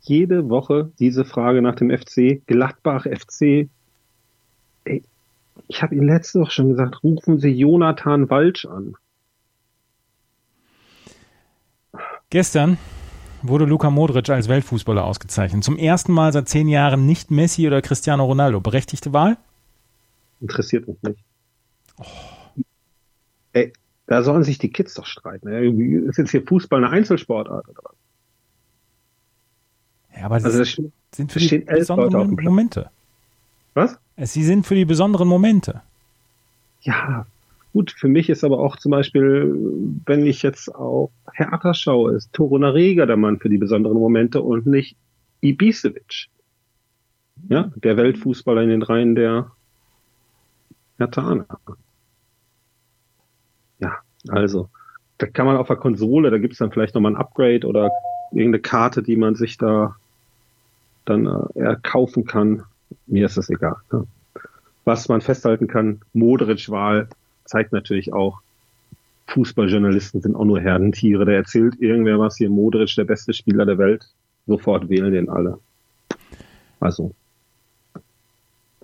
Jede 0.00 0.48
Woche 0.48 0.92
diese 0.98 1.24
Frage 1.24 1.62
nach 1.62 1.74
dem 1.74 1.90
FC, 1.90 2.40
Gladbach 2.46 3.06
FC. 3.06 3.68
Ey, 4.84 5.02
ich 5.68 5.82
habe 5.82 5.94
Ihnen 5.94 6.06
letzte 6.06 6.40
Woche 6.40 6.52
schon 6.52 6.68
gesagt, 6.70 7.02
rufen 7.02 7.40
Sie 7.40 7.50
Jonathan 7.50 8.30
Walsch 8.30 8.66
an. 8.66 8.94
Gestern 12.30 12.78
wurde 13.42 13.64
Luka 13.64 13.90
Modric 13.90 14.28
als 14.30 14.48
Weltfußballer 14.48 15.04
ausgezeichnet. 15.04 15.64
Zum 15.64 15.76
ersten 15.76 16.12
Mal 16.12 16.32
seit 16.32 16.48
zehn 16.48 16.68
Jahren 16.68 17.06
nicht 17.06 17.30
Messi 17.30 17.66
oder 17.66 17.82
Cristiano 17.82 18.24
Ronaldo. 18.24 18.60
Berechtigte 18.60 19.12
Wahl? 19.12 19.36
Interessiert 20.40 20.86
mich 20.86 21.02
nicht. 21.02 21.24
Oh. 21.98 22.04
Ey, 23.52 23.72
da 24.06 24.22
sollen 24.22 24.44
sich 24.44 24.58
die 24.58 24.70
Kids 24.70 24.94
doch 24.94 25.06
streiten. 25.06 25.48
Ist 26.08 26.18
jetzt 26.18 26.30
hier 26.30 26.42
Fußball 26.42 26.84
eine 26.84 26.92
Einzelsportart 26.92 27.68
oder 27.68 27.80
was? 27.82 27.96
Ja, 30.16 30.26
aber 30.26 30.36
also 30.36 30.58
das 30.58 30.80
sind 31.12 31.32
für 31.32 31.38
die 31.38 31.58
besonderen 31.58 32.36
Momente. 32.42 32.90
Was? 33.74 33.98
Sie 34.16 34.44
sind 34.44 34.66
für 34.66 34.74
die 34.74 34.84
besonderen 34.84 35.28
Momente. 35.28 35.82
Ja, 36.80 37.26
Gut, 37.76 37.90
für 37.90 38.08
mich 38.08 38.30
ist 38.30 38.42
aber 38.42 38.58
auch 38.58 38.76
zum 38.76 38.92
Beispiel, 38.92 39.54
wenn 40.06 40.24
ich 40.24 40.40
jetzt 40.40 40.74
auf 40.74 41.10
Hertha 41.34 41.74
schaue, 41.74 42.14
ist 42.14 42.32
Toruna 42.32 42.70
Rega 42.70 43.04
der 43.04 43.18
Mann 43.18 43.38
für 43.38 43.50
die 43.50 43.58
besonderen 43.58 43.98
Momente 43.98 44.40
und 44.40 44.64
nicht 44.64 44.96
Ibisevic. 45.42 46.28
Ja, 47.50 47.70
der 47.76 47.98
Weltfußballer 47.98 48.62
in 48.62 48.70
den 48.70 48.80
Reihen 48.80 49.14
der 49.14 49.50
Hertha. 50.98 51.46
Ja, 53.78 53.98
also, 54.28 54.68
da 55.18 55.26
kann 55.26 55.46
man 55.46 55.56
auf 55.56 55.68
der 55.68 55.76
Konsole, 55.76 56.30
da 56.30 56.38
gibt 56.38 56.54
es 56.54 56.58
dann 56.58 56.72
vielleicht 56.72 56.94
nochmal 56.94 57.12
ein 57.12 57.20
Upgrade 57.20 57.66
oder 57.66 57.90
irgendeine 58.30 58.60
Karte, 58.60 59.02
die 59.02 59.16
man 59.16 59.34
sich 59.34 59.58
da 59.58 59.96
dann 61.04 61.26
äh, 61.26 61.60
erkaufen 61.60 62.24
kann. 62.24 62.64
Mir 63.06 63.26
ist 63.26 63.36
das 63.36 63.50
egal. 63.50 63.76
Ne? 63.92 64.06
Was 64.84 65.08
man 65.08 65.20
festhalten 65.20 65.66
kann, 65.66 66.00
Modric-Wahl 66.12 67.08
zeigt 67.44 67.72
natürlich 67.72 68.12
auch, 68.12 68.40
Fußballjournalisten 69.28 70.20
sind 70.20 70.36
auch 70.36 70.44
nur 70.44 70.60
Herdentiere. 70.60 71.24
Der 71.24 71.36
erzählt 71.36 71.80
irgendwer 71.80 72.18
was 72.18 72.36
hier, 72.36 72.50
Modric, 72.50 72.94
der 72.94 73.04
beste 73.04 73.32
Spieler 73.32 73.66
der 73.66 73.78
Welt. 73.78 74.08
Sofort 74.46 74.88
wählen 74.88 75.12
den 75.12 75.28
alle. 75.28 75.58
Also. 76.78 77.12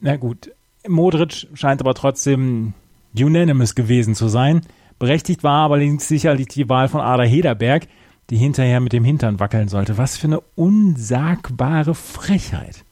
Na 0.01 0.17
gut. 0.17 0.51
Modric 0.89 1.49
scheint 1.55 1.81
aber 1.81 1.95
trotzdem 1.95 2.75
unanimous 3.19 3.75
gewesen 3.75 4.15
zu 4.15 4.29
sein. 4.29 4.63
Berechtigt 4.99 5.43
war 5.43 5.65
aber 5.65 5.81
sicherlich 5.99 6.49
die 6.49 6.69
Wahl 6.69 6.89
von 6.89 7.01
Ada 7.01 7.25
Hederberg, 7.25 7.87
die 8.31 8.37
hinterher 8.37 8.81
mit 8.81 8.93
dem 8.93 9.05
Hintern 9.05 9.41
wackeln 9.41 9.69
sollte. 9.69 9.99
Was 9.99 10.17
für 10.17 10.29
eine 10.29 10.41
unsagbare 10.55 11.95
Frechheit. 11.95 12.85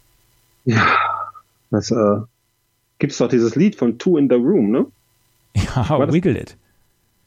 Ja, 0.64 0.87
das 1.70 1.90
äh, 1.90 2.20
gibt's 2.98 3.18
doch 3.18 3.29
dieses 3.29 3.55
Lied 3.55 3.76
von 3.76 3.98
Two 3.98 4.18
in 4.18 4.29
the 4.29 4.35
Room, 4.35 4.70
ne? 4.70 4.87
Ja, 5.55 5.88
war 5.88 6.12
Wiggle 6.12 6.35
das, 6.35 6.42
It. 6.42 6.57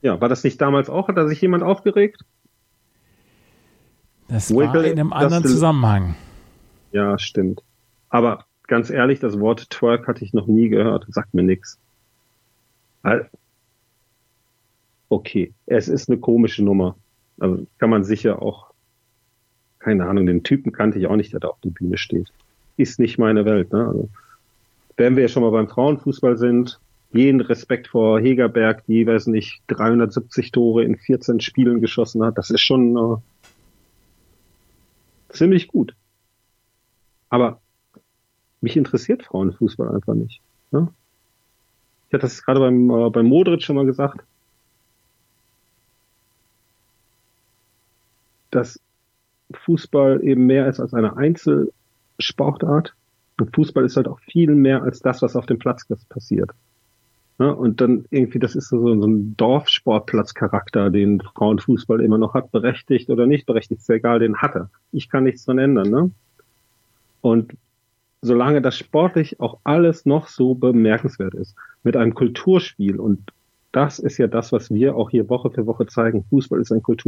Ja, 0.02 0.19
war 0.21 0.30
das 0.30 0.43
nicht 0.43 0.62
damals 0.62 0.89
auch? 0.89 1.08
Hat 1.08 1.17
da 1.17 1.28
sich 1.28 1.41
jemand 1.41 1.63
aufgeregt? 1.63 2.23
Das 4.28 4.49
Wiggle 4.52 4.73
war 4.73 4.84
in 4.84 4.99
einem 4.99 5.13
anderen 5.13 5.43
Zusammenhang. 5.43 6.15
Ja, 6.91 7.17
stimmt. 7.17 7.62
Aber 8.10 8.45
ganz 8.67 8.89
ehrlich, 8.89 9.19
das 9.19 9.39
Wort 9.39 9.69
Twerk 9.69 10.08
hatte 10.08 10.23
ich 10.23 10.34
noch 10.34 10.47
nie 10.47 10.69
gehört. 10.69 11.06
Sagt 11.10 11.34
mir 11.34 11.43
nichts. 11.43 11.78
Okay, 15.10 15.54
es 15.65 15.88
ist 15.88 16.10
eine 16.10 16.17
komische 16.19 16.63
Nummer. 16.63 16.95
Also 17.39 17.67
kann 17.78 17.89
man 17.89 18.04
sicher 18.04 18.41
auch, 18.41 18.71
keine 19.80 20.06
Ahnung, 20.08 20.26
den 20.26 20.43
Typen 20.43 20.71
kannte 20.71 20.99
ich 20.99 21.08
auch 21.08 21.15
nicht, 21.15 21.34
der 21.34 21.41
da 21.41 21.49
auf 21.49 21.60
der 21.62 21.71
Bühne 21.71 21.97
steht. 21.97 22.32
Ist 22.78 22.99
nicht 22.99 23.17
meine 23.17 23.45
Welt. 23.45 23.71
Ne? 23.73 23.88
Also, 23.88 24.10
wenn 24.95 25.15
wir 25.15 25.28
schon 25.28 25.43
mal 25.43 25.52
beim 25.52 25.67
Frauenfußball 25.67 26.38
sind, 26.38 26.80
jeden 27.12 27.41
Respekt 27.41 27.88
vor 27.88 28.19
Hegerberg, 28.19 28.86
die, 28.88 29.06
weiß 29.06 29.28
nicht, 29.28 29.62
370 29.67 30.52
Tore 30.52 30.84
in 30.84 30.97
14 30.97 31.41
Spielen 31.41 31.82
geschossen 31.82 32.23
hat. 32.23 32.38
Das 32.38 32.49
ist 32.49 32.62
schon 32.62 32.97
äh, 32.97 33.17
ziemlich 35.30 35.67
gut. 35.67 35.95
Aber 37.30 37.60
mich 38.63 38.78
interessiert 38.78 39.23
Frauenfußball 39.23 39.93
einfach 39.93 40.13
nicht. 40.13 40.41
Ne? 40.71 40.88
Ich 42.08 42.13
hatte 42.13 42.21
das 42.21 42.43
gerade 42.43 42.62
beim, 42.62 42.89
äh, 42.89 43.10
beim 43.10 43.26
Modric 43.26 43.62
schon 43.62 43.76
mal 43.76 43.86
gesagt. 43.86 44.23
Dass 48.52 48.80
Fußball 49.52 50.23
eben 50.23 50.45
mehr 50.45 50.67
ist 50.67 50.80
als 50.80 50.93
eine 50.93 51.17
Einzelsportart. 51.17 52.93
Und 53.39 53.54
Fußball 53.54 53.84
ist 53.84 53.97
halt 53.97 54.08
auch 54.08 54.19
viel 54.19 54.56
mehr 54.56 54.84
als 54.84 54.99
das, 54.99 55.21
was 55.21 55.36
auf 55.36 55.45
dem 55.45 55.60
Platz 55.60 55.86
passiert. 56.08 56.52
Ja, 57.39 57.49
und 57.49 57.82
dann 57.82 58.06
irgendwie, 58.12 58.39
das 58.39 58.56
ist 58.56 58.69
so, 58.69 58.80
so 58.80 59.08
ein 59.08 59.36
Dorfsportplatzcharakter, 59.36 60.91
den 60.91 61.19
Frauenfußball 61.19 61.99
immer 61.99 62.19
noch 62.19 62.36
hat, 62.36 62.52
berechtigt 62.52 63.10
oder 63.10 63.26
nicht 63.26 63.47
berechtigt, 63.47 63.82
ist 63.82 63.89
ja 63.89 63.95
egal, 63.95 64.19
den 64.19 64.38
hat 64.38 64.56
er. 64.56 64.69
Ich 64.91 65.10
kann 65.10 65.23
nichts 65.23 65.43
dran 65.43 65.58
ändern, 65.58 65.89
ne? 65.89 66.12
Und 67.21 67.56
solange 68.23 68.62
das 68.62 68.77
sportlich 68.77 69.39
auch 69.39 69.59
alles 69.63 70.05
noch 70.05 70.27
so 70.27 70.55
bemerkenswert 70.55 71.36
ist, 71.36 71.55
mit 71.83 71.95
einem 71.97 72.13
Kulturspiel, 72.13 72.99
und 72.99 73.31
das 73.71 73.99
ist 73.99 74.17
ja 74.17 74.27
das, 74.27 74.51
was 74.51 74.71
wir 74.71 74.95
auch 74.95 75.09
hier 75.09 75.29
Woche 75.29 75.51
für 75.51 75.67
Woche 75.67 75.86
zeigen, 75.86 76.23
Fußball 76.29 76.62
ist 76.62 76.71
ein 76.71 76.81
Kulturspiel, 76.81 77.03